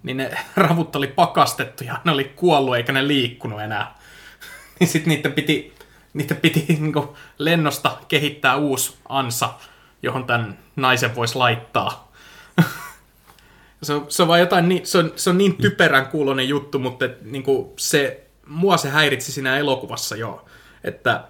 [0.02, 3.94] niin ne ravut oli pakastettu ja ne oli kuollut eikä ne liikkunut enää.
[4.80, 5.74] niin sitten niiden piti,
[6.14, 9.54] niiden piti niinku lennosta kehittää uusi ansa,
[10.02, 12.12] johon tämän naisen voisi laittaa.
[13.82, 16.78] se, on, se on vaan jotain, niin, se, on, se on niin typerän kuulonen juttu,
[16.78, 20.46] mutta et, niinku, se, mua se häiritsi siinä elokuvassa jo,
[20.84, 21.24] että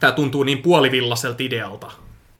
[0.00, 1.90] tämä tuntuu niin puolivillaiselta idealta.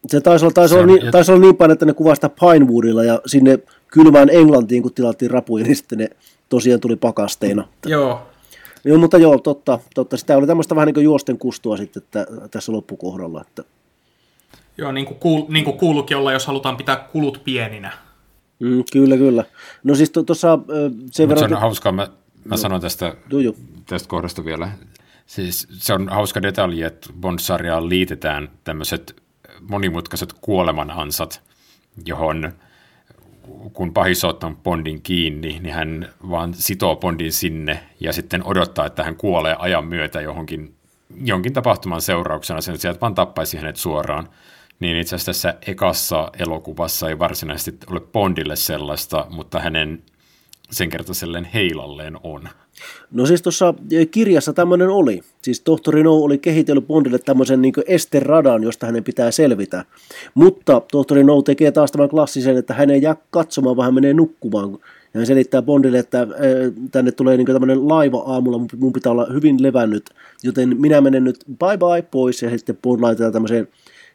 [0.07, 3.05] Se taisi olla, taisi, se olla, niin, taisi olla niin päin, että ne kuvasta Pinewoodilla
[3.05, 6.11] ja sinne kylmään Englantiin, kun tilattiin rapuja, niin sitten ne
[6.49, 7.69] tosiaan tuli pakasteina.
[7.87, 8.27] Joo.
[8.85, 10.17] Joo, mutta joo, totta, totta.
[10.17, 13.41] Sitä oli tämmöistä vähän niin kuin juosten kustua sitten että, tässä loppukohdalla.
[13.41, 13.65] Että.
[14.79, 17.93] Joo, niin kuin, kuul, niin kuin kuuluukin olla, jos halutaan pitää kulut pieninä.
[18.59, 19.45] Mm, kyllä, kyllä.
[19.85, 20.59] No siis tuossa
[21.11, 21.49] sen verran...
[21.49, 22.57] Se on hauskaa, mä, mä no.
[22.57, 23.15] sanon tästä,
[23.87, 24.69] tästä kohdasta vielä.
[25.27, 29.23] Siis se on hauska detalji, että Bond-sarjaan liitetään tämmöiset
[29.61, 31.43] monimutkaiset kuolemanansat,
[32.07, 32.53] johon
[33.73, 39.05] kun pahis ottaa Bondin kiinni, niin hän vaan sitoo Bondin sinne ja sitten odottaa, että
[39.05, 40.75] hän kuolee ajan myötä johonkin,
[41.25, 44.29] jonkin tapahtuman seurauksena, sen sieltä vaan tappaisi hänet suoraan.
[44.81, 50.03] Niin itse asiassa tässä ekassa elokuvassa ei varsinaisesti ole Bondille sellaista, mutta hänen
[50.71, 52.49] sen kertaiselleen heilalleen on.
[53.11, 55.21] No siis tuossa eh, kirjassa tämmöinen oli.
[55.43, 59.85] Siis tohtori No oli kehitellyt Bondille tämmöisen niin esteradan, josta hänen pitää selvitä.
[60.35, 64.15] Mutta tohtori No tekee taas tämän klassisen, että hän ei jää katsomaan, vaan hän menee
[64.15, 64.71] nukkumaan.
[65.15, 66.29] Ja hän selittää Bondille, että äh,
[66.93, 70.11] tänne tulee niin tämmöinen laiva aamulla, mun pitää olla hyvin levännyt,
[70.43, 72.43] joten minä menen nyt bye bye pois.
[72.43, 73.69] Ja sitten Bond laitetaan tämmöiseen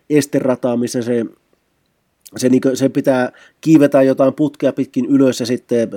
[0.09, 1.26] esterataan, missä se
[2.38, 5.89] se, niin kuin, sen pitää kiivetä jotain putkea pitkin ylös ja sitten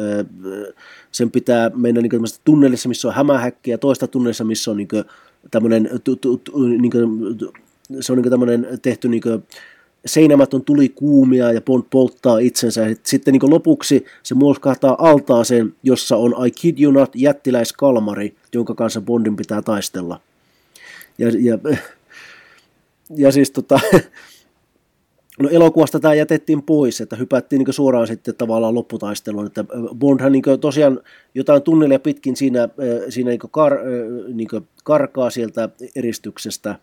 [1.13, 5.05] sen pitää mennä niin kuin, tunnelissa, missä on hämähäkkiä, toista tunnelissa, missä on niin kuin,
[5.51, 7.39] tämmöinen, tu, tu, tu, niin kuin,
[8.01, 9.43] se on niin tämmöinen tehty niin kuin,
[10.07, 11.61] seinämät on tuli kuumia ja
[11.91, 12.89] polttaa itsensä.
[12.89, 18.75] Ja sitten niin lopuksi se muoskahtaa altaaseen, jossa on I kid you not jättiläiskalmari, jonka
[18.75, 20.21] kanssa Bondin pitää taistella.
[21.19, 21.59] Ja, ja,
[23.17, 23.81] ja siis tota,
[25.39, 29.65] No elokuvasta tämä jätettiin pois, että hypättiin niin suoraan sitten tavallaan lopputaisteluun, että
[29.99, 31.01] Bondhan niin tosiaan
[31.35, 32.69] jotain tunnelia pitkin siinä,
[33.09, 33.79] siinä niin kar,
[34.35, 34.49] niin
[34.85, 36.79] karkaa sieltä eristyksestä,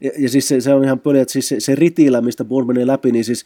[0.00, 2.66] ja, ja siis se, se on ihan pöliä, että siis se, se ritilä, mistä Bond
[2.66, 3.44] menee läpi, niin siis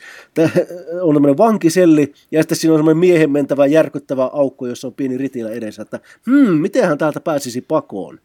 [1.03, 5.18] on tämmöinen vankiselli, ja sitten siinä on semmoinen miehen mentävä järkyttävä aukko, jossa on pieni
[5.18, 8.20] ritilä edessä, että hmm, miten hän täältä pääsisi pakoon.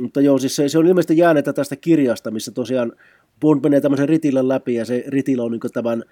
[0.00, 2.92] Mutta joo, siis se, se on ilmeisesti jäänetä tästä kirjasta, missä tosiaan
[3.42, 6.04] Bond menee tämmöisen ritilän läpi ja se ritila on niin tämän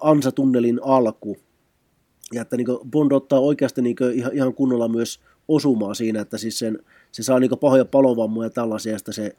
[0.00, 1.36] ansatunnelin alku.
[2.32, 6.58] Ja että niin Bond ottaa oikeasti niin ihan, ihan kunnolla myös osumaa siinä, että siis
[6.58, 6.78] sen,
[7.12, 9.36] se saa niin pahoja palovammoja ja tällaisia, ja se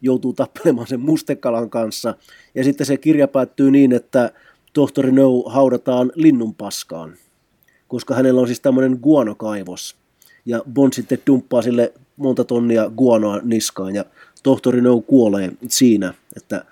[0.00, 2.14] joutuu tappelemaan sen mustekalan kanssa.
[2.54, 4.32] Ja sitten se kirja päättyy niin, että
[4.72, 7.14] tohtori No haudataan linnun paskaan,
[7.88, 9.96] koska hänellä on siis tämmöinen guanokaivos.
[10.46, 14.04] Ja Bond sitten dumppaa sille monta tonnia guanoa niskaan, ja
[14.44, 16.14] tohtori No kuolee siinä.
[16.36, 16.64] Että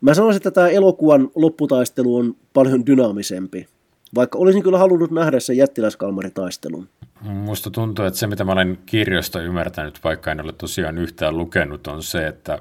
[0.00, 3.68] mä sanoisin, että tämä elokuvan lopputaistelu on paljon dynaamisempi,
[4.14, 6.88] vaikka olisin kyllä halunnut nähdä sen jättiläiskalmaritaistelun.
[7.20, 11.86] Musta tuntuu, että se mitä mä olen kirjoista ymmärtänyt, vaikka en ole tosiaan yhtään lukenut,
[11.86, 12.58] on se, että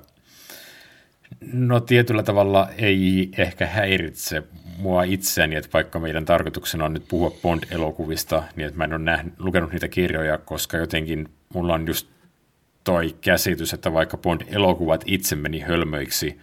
[1.53, 4.43] no tietyllä tavalla ei ehkä häiritse
[4.78, 9.01] mua itseäni, että vaikka meidän tarkoituksena on nyt puhua Bond-elokuvista, niin että mä en ole
[9.01, 12.07] nähnyt, lukenut niitä kirjoja, koska jotenkin mulla on just
[12.86, 16.38] toi käsitys, että vaikka Bond-elokuvat itse meni hölmöiksi,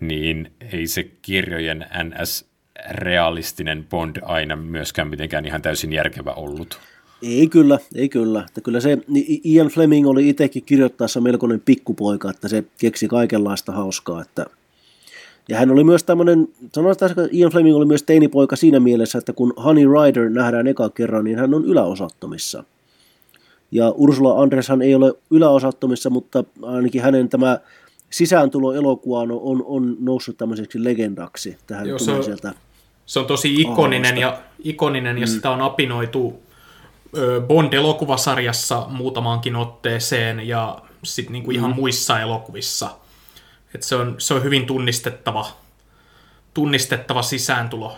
[0.00, 6.78] niin ei se kirjojen NS-realistinen Bond aina myöskään mitenkään ihan täysin järkevä ollut.
[7.22, 8.44] Ei kyllä, ei kyllä.
[8.48, 8.98] Että kyllä se
[9.44, 14.22] Ian Fleming oli itsekin kirjoittaessa melkoinen pikkupoika, että se keksi kaikenlaista hauskaa.
[14.22, 14.46] Että
[15.48, 19.32] ja hän oli myös tämmöinen, sanotaan, että Ian Fleming oli myös teinipoika siinä mielessä, että
[19.32, 22.64] kun Honey Rider nähdään eka kerran, niin hän on yläosattomissa.
[23.70, 27.58] Ja Ursula Andreshan ei ole yläosattomissa, mutta ainakin hänen tämä
[28.10, 31.58] sisääntulo elokuvaan on, on, noussut tämmöiseksi legendaksi.
[31.66, 32.54] Tähän Joo, se, on, sieltä
[33.06, 35.30] se on tosi ikoninen ja, ikoninen ja mm.
[35.30, 36.42] sitä on apinoitu
[37.46, 41.74] Bond-elokuvasarjassa muutamaankin otteeseen ja sitten niinku ihan mm.
[41.74, 42.90] muissa elokuvissa.
[43.74, 45.46] Et se, on, se on hyvin tunnistettava,
[46.54, 47.96] tunnistettava sisääntulo.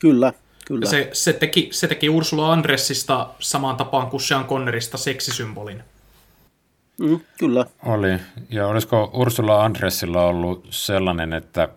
[0.00, 0.32] Kyllä,
[0.66, 0.86] Kyllä.
[0.86, 5.82] Se, se, teki, se teki Ursula Andressista samaan tapaan kuin Sean Connerista seksisymbolin.
[6.98, 7.66] Mm, kyllä.
[7.86, 8.18] Oli.
[8.50, 11.68] Ja olisiko Ursula Andressilla ollut sellainen, että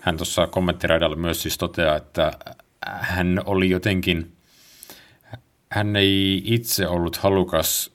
[0.00, 2.32] hän tuossa kommenttiraidalla myös siis toteaa, että
[2.86, 4.32] hän oli jotenkin,
[5.70, 7.90] hän ei itse ollut halukas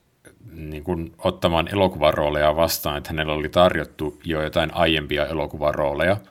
[0.52, 6.18] niin kuin, ottamaan elokuvarooleja vastaan, että hänellä oli tarjottu jo jotain aiempia elokuvarooleja–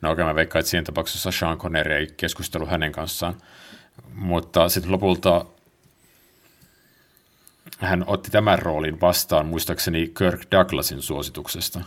[0.00, 3.34] No okei, mä veikkaan, että siinä tapauksessa Sean Connery ei keskustelu hänen kanssaan.
[4.14, 5.44] Mutta sitten lopulta
[7.78, 11.80] hän otti tämän roolin vastaan, muistaakseni Kirk Douglasin suosituksesta.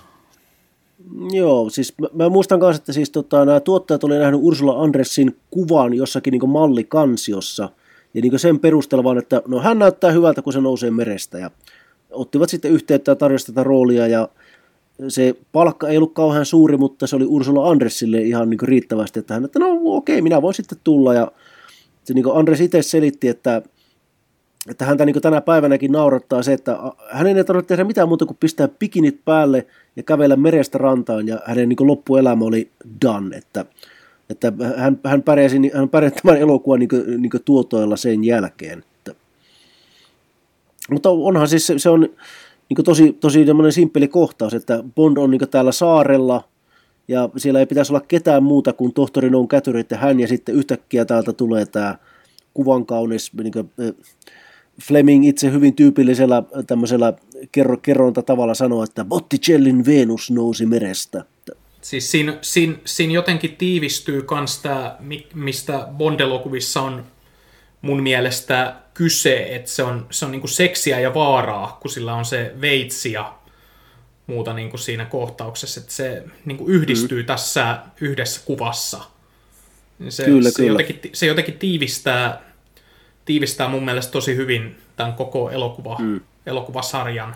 [1.32, 5.38] Joo, siis mä, mä muistan myös, että siis tota, nämä tuottajat olivat nähnyt Ursula Andressin
[5.50, 7.70] kuvan jossakin niin mallikansiossa,
[8.14, 11.52] ja niin sen perusteella vaan, että no hän näyttää hyvältä, kun se nousee merestä, ja
[12.12, 14.30] ottivat sitten yhteyttä ja tarjosi tätä roolia, ja
[15.08, 19.34] se palkka ei ollut kauhean suuri, mutta se oli Ursula Andressille ihan niin riittävästi, että
[19.34, 21.32] hän, että no okei, minä voin sitten tulla, ja
[22.04, 23.62] se niin Andres itse selitti, että
[24.70, 26.78] että häntä niin tänä päivänäkin naurattaa se, että
[27.12, 31.40] hänen ei tarvitse tehdä mitään muuta kuin pistää pikinit päälle ja kävellä merestä rantaan, ja
[31.46, 32.72] hänen niin loppuelämä oli
[33.06, 33.66] done, että,
[34.30, 38.80] että hän, hän, pärjäsi, hän pärjäsi tämän elokuvan niin kuin, niin kuin tuotoilla sen jälkeen.
[38.80, 39.16] Että.
[40.92, 42.10] Mutta onhan siis se, se on
[42.78, 46.44] niin tosi, tosi simppeli kohtaus, että Bond on niin täällä saarella,
[47.08, 50.56] ja siellä ei pitäisi olla ketään muuta kuin tohtori on kätyrit ja hän, ja sitten
[50.56, 51.96] yhtäkkiä täältä tulee tämä
[52.54, 53.70] kuvan kaunis niin kuin,
[54.82, 57.14] Fleming itse hyvin tyypillisellä tämmöisellä
[57.52, 61.26] kerro, kerronta tavalla sanoo, että Botticellin Venus nousi merestä.
[61.82, 64.98] Siis siinä, siinä, siinä jotenkin tiivistyy myös tämä,
[65.34, 67.04] mistä Bond-elokuvissa on
[67.82, 72.26] mun mielestä kyse, että se on, se on niinku seksiä ja vaaraa, kun sillä on
[72.26, 73.34] se veitsi ja
[74.28, 77.26] muuta niinku siinä kohtauksessa, että se niinku yhdistyy mm.
[77.26, 79.04] tässä yhdessä kuvassa.
[80.10, 80.82] Se, kyllä, se, kyllä.
[80.82, 82.54] Jotenkin, se jotenkin tiivistää
[83.26, 86.20] tiivistää mun mielestä tosi hyvin tämän koko elokuva, mm.
[86.46, 87.34] elokuvasarjan.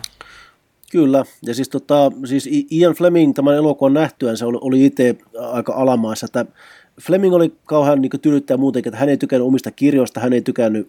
[0.92, 5.16] Kyllä, ja siis, tota, siis Ian Fleming tämän elokuvan nähtyään se oli, oli itse
[5.52, 6.46] aika alamaissa, että
[7.00, 10.88] Fleming oli kauhean niin tylyttää muutenkin, että hän ei tykännyt omista kirjoista, hän ei tykännyt,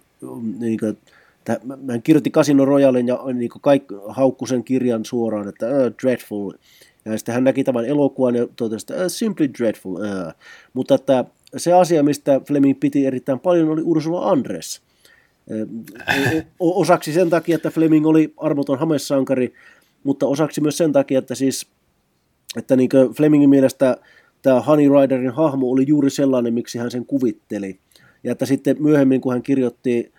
[0.60, 5.66] niin kuin, että hän kirjoitti Casino Royalin ja niin kaik, haukku sen kirjan suoraan, että
[5.66, 6.52] uh, dreadful,
[7.06, 10.34] ja sitten hän näki tämän elokuvan ja totesi, että uh, simply dreadful, uh.
[10.74, 11.26] mutta että
[11.58, 14.82] se asia, mistä Fleming piti erittäin paljon, oli Ursula Andres,
[16.60, 19.54] Osaksi sen takia, että Fleming oli armoton hamessankari,
[20.04, 21.68] mutta osaksi myös sen takia, että siis
[22.58, 23.98] että niin Flemingin mielestä
[24.42, 27.80] tämä Honey Riderin hahmo oli juuri sellainen, miksi hän sen kuvitteli.
[28.24, 30.14] Ja että sitten myöhemmin, kun hän kirjoitti,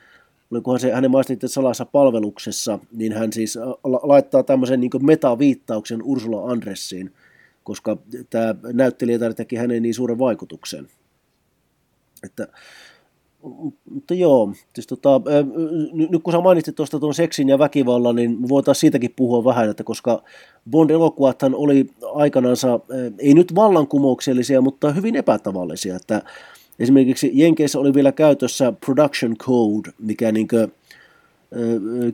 [0.51, 3.59] olikohan se hänen maistin salassa palveluksessa, niin hän siis
[4.03, 7.15] laittaa tämmöisen niin metaviittauksen Ursula Andressiin,
[7.65, 7.97] koska
[8.31, 10.89] tämä näyttelijä teki hänen niin suuren vaikutuksen.
[12.23, 12.49] Että
[13.91, 15.21] mutta joo, siis tota,
[15.93, 19.85] nyt kun sä mainitsit tuosta tuon seksin ja väkivallan, niin voitaisiin siitäkin puhua vähän, että
[19.85, 20.23] koska
[20.71, 22.81] Bond-elokuvathan oli aikanansa,
[23.19, 26.23] ei nyt vallankumouksellisia, mutta hyvin epätavallisia, että
[26.79, 30.73] esimerkiksi Jenkeissä oli vielä käytössä production code, mikä niin kuin,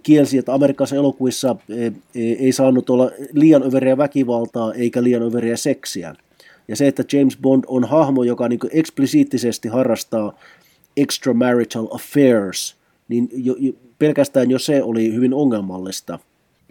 [0.03, 1.57] kielsi, että Amerikassa elokuvissa
[2.15, 6.15] ei saanut olla liian överiä väkivaltaa eikä liian överiä seksiä.
[6.69, 10.39] Ja se, että James Bond on hahmo, joka niin eksplisiittisesti harrastaa
[10.97, 12.77] extramarital affairs,
[13.09, 16.19] niin jo, jo, pelkästään jo se oli hyvin ongelmallista.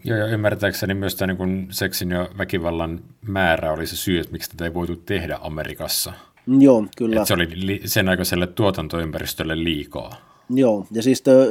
[0.03, 4.49] Joo, ja ymmärtääkseni myös tämä niin seksin ja väkivallan määrä oli se syy, että miksi
[4.49, 6.13] tätä ei voitu tehdä Amerikassa.
[6.59, 7.15] Joo, kyllä.
[7.15, 10.15] Että se oli li- sen aikaiselle tuotantoympäristölle liikaa.
[10.49, 11.47] Joo, ja siis toi,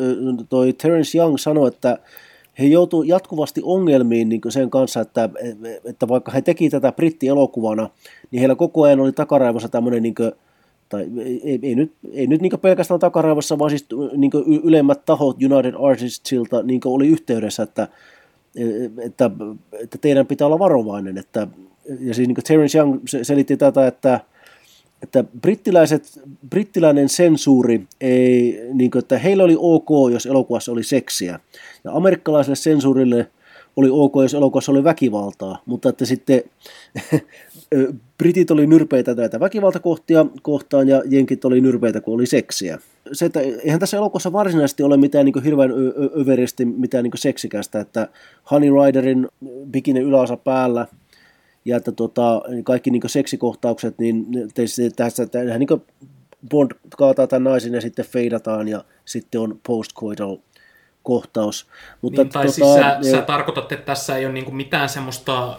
[0.49, 1.99] toi Terence Young sanoi, että
[2.59, 5.31] he joutuivat jatkuvasti ongelmiin niin sen kanssa, että,
[5.85, 7.91] että vaikka he teki tätä brittielokuvana,
[8.31, 10.15] niin heillä koko ajan oli takaraivossa tämmöinen niin
[10.89, 11.07] tai
[11.45, 14.33] ei, ei nyt, ei nyt niin pelkästään takaraivossa, vaan siis niin
[14.65, 17.89] ylemmät tahot United Artistsilta niin oli yhteydessä, että,
[19.03, 19.31] että,
[19.73, 21.19] että teidän pitää olla varovainen.
[21.19, 21.49] Että,
[22.01, 24.21] ja siis niin Terence Young selitti tätä, että,
[25.03, 26.21] että brittiläiset,
[26.51, 31.41] brittiläinen sensuuri, ei, niin kuin, että heillä oli ok, jos elokuvassa oli seksiä.
[31.85, 33.27] Ja amerikkalaiselle sensuurille
[33.77, 36.43] oli ok, jos elokuvassa oli väkivaltaa, mutta että sitten
[38.19, 42.79] britit oli nyrpeitä näitä väkivaltakohtia kohtaan ja jenkit oli nyrpeitä, kun oli seksiä.
[43.13, 45.71] Se, että eihän tässä elokuvassa varsinaisesti ole mitään niin hirveän
[46.21, 48.09] överisti mitään niin seksikästä, että
[48.51, 49.29] Honey Riderin
[49.71, 50.87] bikini yläosa päällä
[51.65, 54.27] ja että tota, kaikki niin seksikohtaukset, niin
[54.97, 55.23] tässä
[55.59, 55.69] niin
[56.51, 60.37] Bond kaataa tämän naisen ja sitten feidataan ja sitten on postcoital
[61.05, 61.67] kohtaus.
[62.03, 63.11] Mutta, niin, tai tota, siis sä, ja...
[63.11, 65.59] sä tarkoitat, että tässä ei ole niin mitään semmoista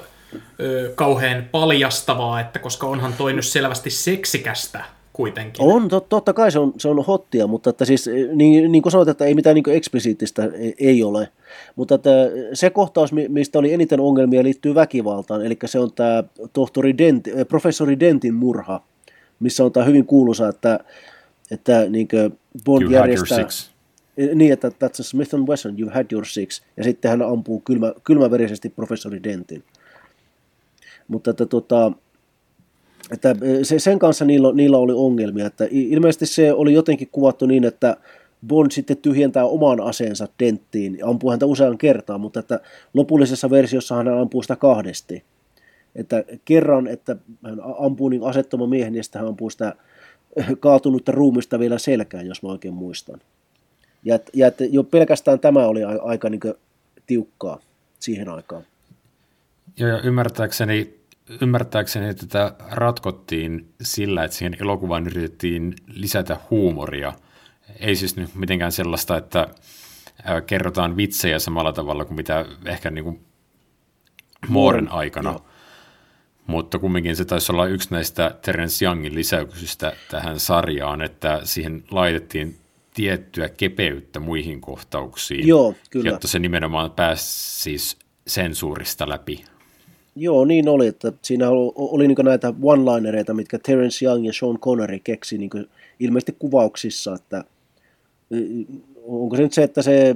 [0.59, 5.65] ö, kauhean paljastavaa, että koska onhan toi nyt selvästi seksikästä kuitenkin.
[5.65, 8.91] On, tot, totta kai se on, se on hottia, mutta että siis, niin, niin kuin
[8.91, 11.29] sanoit, että ei mitään niin eksplisiittistä ei, ei ole.
[11.75, 12.09] Mutta että
[12.53, 16.23] se kohtaus, mistä oli eniten ongelmia, liittyy väkivaltaan, eli se on tämä
[16.53, 18.81] tohtori Dent, professori Dentin murha,
[19.39, 20.79] missä on tämä hyvin kuuluisa, että,
[21.51, 22.07] että niin
[22.65, 23.47] Bond you järjestää...
[24.35, 26.61] Niin, että that's a Smith Wesson, you've had your six.
[26.77, 29.63] Ja sitten hän ampuu kylmä, kylmäverisesti professori Dentin.
[31.07, 31.91] Mutta että tota,
[33.11, 37.63] että se, sen kanssa niillä, niillä oli ongelmia, että ilmeisesti se oli jotenkin kuvattu niin,
[37.63, 37.97] että
[38.47, 42.59] Bond sitten tyhjentää oman aseensa denttiin, ampuu häntä usean kertaan, mutta että
[42.93, 45.23] lopullisessa versiossa hän ampuu sitä kahdesti.
[45.95, 49.75] Että kerran, että hän ampuu niin asettoman miehen, ja sitten hän ampuu sitä
[50.59, 53.21] kaatunutta ruumista vielä selkään, jos mä oikein muistan.
[54.05, 56.41] Ja, ja että jo pelkästään tämä oli aika niin
[57.07, 57.59] tiukkaa
[57.99, 58.63] siihen aikaan.
[59.77, 60.99] Joo, ja ymmärtääkseni,
[61.41, 67.13] ymmärtääkseni tätä ratkottiin sillä, että siihen elokuvaan yritettiin lisätä huumoria.
[67.79, 69.47] Ei siis nyt mitenkään sellaista, että
[70.47, 73.25] kerrotaan vitsejä samalla tavalla kuin mitä ehkä niin kuin
[74.47, 75.29] Mooren aikana.
[75.29, 75.45] Joo.
[76.47, 82.57] Mutta kumminkin se taisi olla yksi näistä Terence Youngin lisäyksistä tähän sarjaan, että siihen laitettiin
[82.95, 86.09] tiettyä kepeyttä muihin kohtauksiin, Joo, kyllä.
[86.09, 89.43] jotta se nimenomaan pääsi siis sensuurista läpi.
[90.15, 94.59] Joo, niin oli, että siinä oli, oli niin näitä one-linereita, mitkä Terence Young ja Sean
[94.59, 95.49] Connery keksi niin
[95.99, 97.43] ilmeisesti kuvauksissa, että
[99.03, 100.15] onko se nyt se, että se,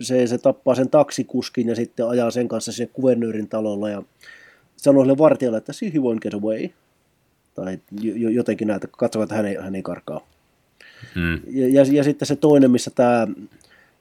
[0.00, 4.02] se, se tappaa sen taksikuskin ja sitten ajaa sen kanssa sinne kuvernöörin talolla ja
[4.76, 6.68] sanoo sille vartijalle, että see he won't get away.
[7.54, 7.78] Tai
[8.32, 10.20] jotenkin näitä, katsovat, että hän ei, hän ei karkaa.
[11.46, 13.26] Ja, ja, ja, sitten se toinen, missä tämä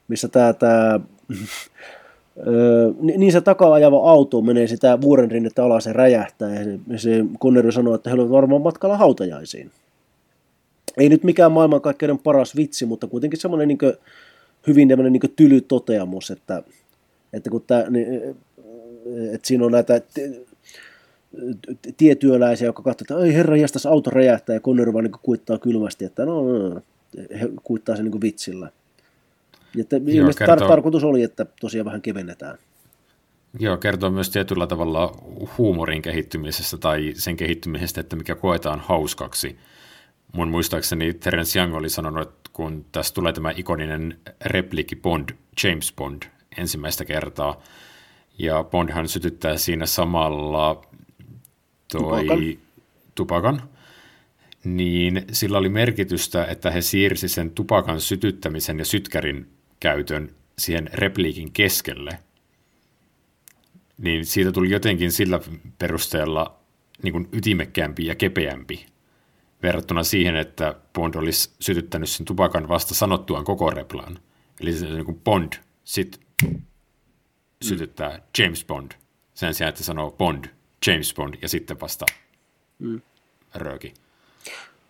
[0.08, 1.00] missä tämä, tämä
[3.18, 7.72] niin se takaa ajava auto menee sitä vuorenrinnettä alas ja räjähtää ja se, se Connery
[7.72, 9.72] sanoo, että he ovat varmaan matkalla hautajaisiin.
[10.98, 13.78] Ei nyt mikään maailmankaikkeuden paras vitsi, mutta kuitenkin semmoinen niin
[14.68, 16.64] hyvin tämmöinen niin tyly toteamus, että,
[17.34, 18.08] että kun tämä, niin,
[19.34, 20.02] että siinä on näitä
[21.98, 26.06] tietyöläisiä, jotka katsovat, että ei herra jästäs auto räjähtää ja Connery vaan niin kuittaa kylmästi,
[26.06, 26.82] että no, no, no
[27.18, 28.72] he kuittaa sen niin vitsillä.
[29.80, 30.68] Että Joo, ilmeisesti kertoo...
[30.68, 32.58] tar- tarkoitus oli, että tosiaan vähän kevennetään.
[33.60, 35.16] Joo, kertoo myös tietyllä tavalla
[35.58, 39.58] huumorin kehittymisestä tai sen kehittymisestä, että mikä koetaan hauskaksi.
[40.34, 45.30] Mun muistaakseni Terence Young oli sanonut, että kun tässä tulee tämä ikoninen repliikki Bond,
[45.64, 46.24] James Bond,
[46.58, 47.62] ensimmäistä kertaa,
[48.38, 50.82] ja Bondhan sytyttää siinä samalla
[51.92, 52.40] toi tupakan,
[53.16, 53.62] tupakan
[54.66, 59.50] niin sillä oli merkitystä, että he siirsi sen tupakan sytyttämisen ja sytkärin
[59.80, 62.20] käytön siihen repliikin keskelle.
[63.98, 65.40] Niin siitä tuli jotenkin sillä
[65.80, 66.60] perusteella
[67.04, 68.86] niin kuin ytimekkäämpi ja kepeämpi
[69.64, 74.20] verrattuna siihen, että Bond olisi sytyttänyt sen tupakan vasta sanottuaan koko replaan.
[74.62, 75.54] Eli se niin kuin Bond
[75.84, 76.22] sit
[77.62, 78.24] sytyttää mm.
[78.38, 78.92] James Bond
[79.34, 80.46] sen sijaan, että sanoo Bond,
[80.88, 82.06] James Bond ja sitten vasta
[82.80, 83.02] mm.
[83.56, 83.94] rööki.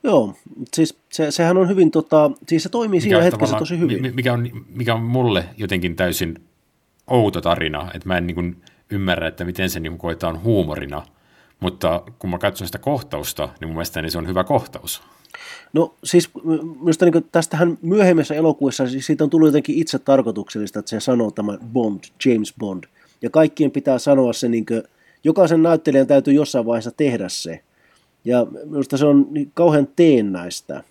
[0.05, 0.33] Joo,
[0.73, 4.15] siis se, sehän on hyvin, tota, siis se toimii siinä hetkessä tosi hyvin.
[4.15, 6.35] Mikä on, mikä on mulle jotenkin täysin
[7.07, 11.03] outo tarina, että mä en niin kuin ymmärrä, että miten se niin koetaan huumorina,
[11.59, 15.01] mutta kun mä katson sitä kohtausta, niin mun mielestä niin se on hyvä kohtaus.
[15.73, 16.29] No siis
[16.79, 21.31] minusta niin tästähän myöhemmissä elokuvissa siis siitä on tullut jotenkin itse tarkoituksellista, että se sanoo
[21.31, 22.83] tämä Bond, James Bond.
[23.21, 24.83] Ja kaikkien pitää sanoa se, niin kuin,
[25.23, 27.63] jokaisen näyttelijän täytyy jossain vaiheessa tehdä se.
[28.25, 30.83] Ja minusta se on niin kauhean teennäistä.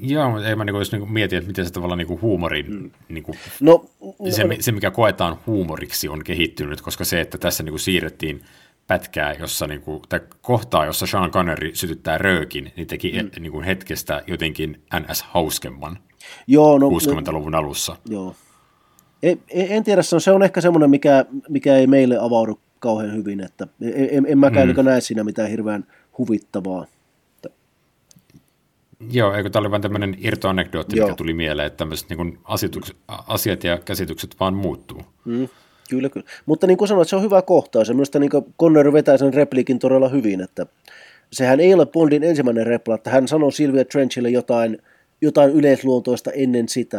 [0.00, 2.90] Joo, mutta ei mä niinku, jos niinku mietin, että miten se tavallaan niinku huumorin, mm.
[3.08, 3.84] niinku, no,
[4.30, 8.42] se, no, se, mikä koetaan huumoriksi on kehittynyt, koska se, että tässä niinku siirrettiin
[8.86, 13.42] pätkää, jossa niinku, tai kohtaa, jossa Sean Connery sytyttää röökin, niin teki mm.
[13.42, 15.98] niinku hetkestä jotenkin NS hauskemman
[16.46, 17.96] Joo, no, 60-luvun alussa.
[18.08, 18.34] Joo.
[19.22, 23.16] En, en tiedä, se on, se on ehkä semmoinen, mikä, mikä ei meille avaudu kauhean
[23.16, 24.74] hyvin, että en, en, en mäkään mm.
[24.74, 25.84] Niin näe siinä mitään hirveän
[26.18, 26.86] huvittavaa.
[29.10, 32.38] Joo, eikö tämä oli vain tämmöinen irtoanekdootti, mikä tuli mieleen, että tämmöiset niin
[33.08, 35.02] asiat ja käsitykset vaan muuttuu.
[35.24, 35.48] Mm,
[35.90, 36.26] kyllä, kyllä.
[36.46, 37.88] Mutta niin kuin sanoit, se on hyvä kohtaus.
[37.88, 40.66] Ja minusta niin Connery vetää sen repliikin todella hyvin, että
[41.32, 44.78] sehän ei ole Bondin ensimmäinen repla, että hän sanoo Sylvia Trenchille jotain,
[45.20, 46.98] jotain yleisluontoista ennen sitä.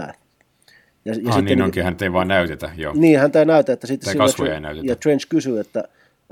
[1.06, 2.94] Ja, ja ah, sitten, niin onkin, hän ei vaan näytetä, joo.
[2.96, 4.88] Niin, hän ei näytä, että sitten Sylvia, ei näytetä.
[4.88, 5.84] ja Trench kysyy, että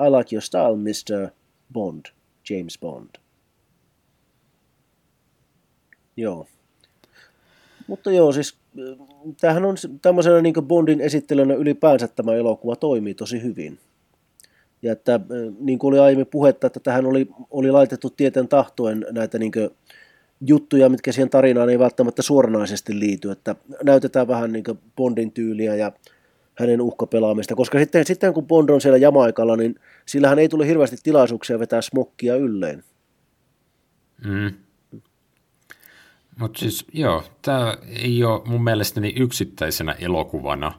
[0.07, 1.29] I like your style, Mr.
[1.73, 2.05] Bond.
[2.49, 3.09] James Bond.
[6.17, 6.47] Joo.
[7.87, 8.57] Mutta joo, siis
[9.41, 13.79] tämähän on tämmöisenä niin Bondin esittelynä ylipäänsä tämä elokuva toimii tosi hyvin.
[14.81, 15.19] Ja että
[15.59, 19.51] niin kuin oli aiemmin puhetta, että tähän oli, oli laitettu tieten tahtoen näitä niin
[20.47, 24.63] juttuja, mitkä siihen tarinaan ei välttämättä suoranaisesti liity, että näytetään vähän niin
[24.95, 25.91] Bondin tyyliä ja
[26.59, 29.75] hänen uhkapelaamista, koska sitten, sitten kun Bond on siellä Jamaikalla, niin
[30.05, 32.83] sillähän ei tule hirveästi tilaisuuksia vetää smokkia ylleen.
[34.25, 34.53] Mm.
[36.39, 40.71] Mutta siis joo, tämä ei ole mun mielestäni yksittäisenä elokuvana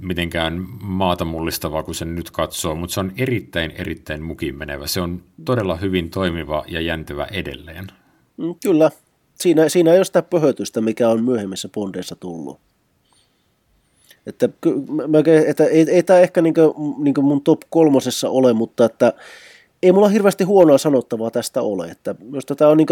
[0.00, 4.86] mitenkään maata mullistavaa, kun sen nyt katsoo, mutta se on erittäin, erittäin mukin menevä.
[4.86, 7.86] Se on todella hyvin toimiva ja jäntevä edelleen.
[8.36, 8.90] Mm, kyllä.
[9.34, 12.60] Siinä, siinä ei ole sitä pöhötystä, mikä on myöhemmissä bondeissa tullut.
[14.28, 14.48] Että,
[15.08, 18.84] mä, että ei, ei tämä ehkä niin kuin, niin kuin mun top kolmosessa ole, mutta
[18.84, 19.12] että
[19.82, 21.86] ei mulla hirveästi huonoa sanottavaa tästä ole.
[21.86, 22.86] Että minusta tämä on niin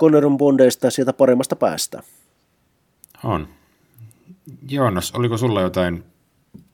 [0.00, 2.02] Conneron bondeista sieltä paremmasta päästä.
[3.24, 3.48] On.
[4.68, 6.04] Joonas, oliko sulla jotain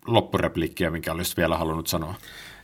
[0.07, 2.14] loppurepliikkiä, minkä olisit vielä halunnut sanoa?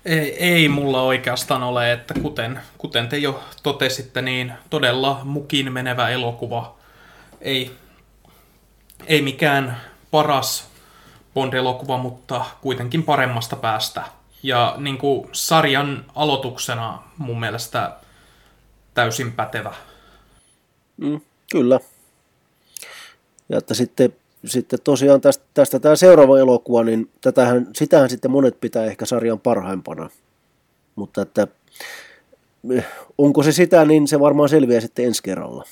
[0.05, 6.09] Ei, ei mulla oikeastaan ole, että kuten, kuten te jo totesitte, niin todella mukin menevä
[6.09, 6.77] elokuva.
[7.41, 7.71] Ei,
[9.07, 9.81] ei mikään
[10.11, 10.74] paras
[11.35, 14.03] Bond-elokuva, mutta kuitenkin paremmasta päästä.
[14.43, 17.93] Ja niin kuin sarjan aloituksena mun mielestä
[18.95, 19.75] täysin pätevä.
[20.97, 21.21] Mm,
[21.53, 21.81] kyllä.
[23.49, 24.15] Ja että sitten,
[24.45, 29.41] sitten tosiaan tästä, tästä tämä seuraava elokuva, niin tätähän, sitähän sitten monet pitää ehkä sarjan
[29.41, 30.11] parhaimpana.
[30.95, 31.47] Mutta että
[32.71, 32.87] eh,
[33.19, 35.65] onko se sitä, niin se varmaan selviää sitten ensi kerralla.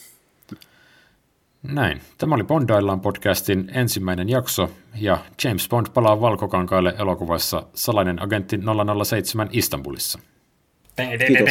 [1.62, 2.00] Näin.
[2.18, 8.58] Tämä oli Bondaillaan podcastin ensimmäinen jakso, ja James Bond palaa valkokankaille elokuvassa Salainen agentti
[9.04, 10.18] 007 Istanbulissa.
[10.96, 11.48] Kiitos.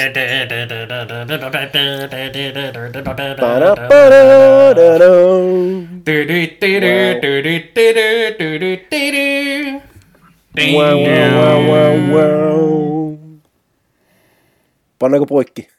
[14.99, 15.71] Pannaanko poikki?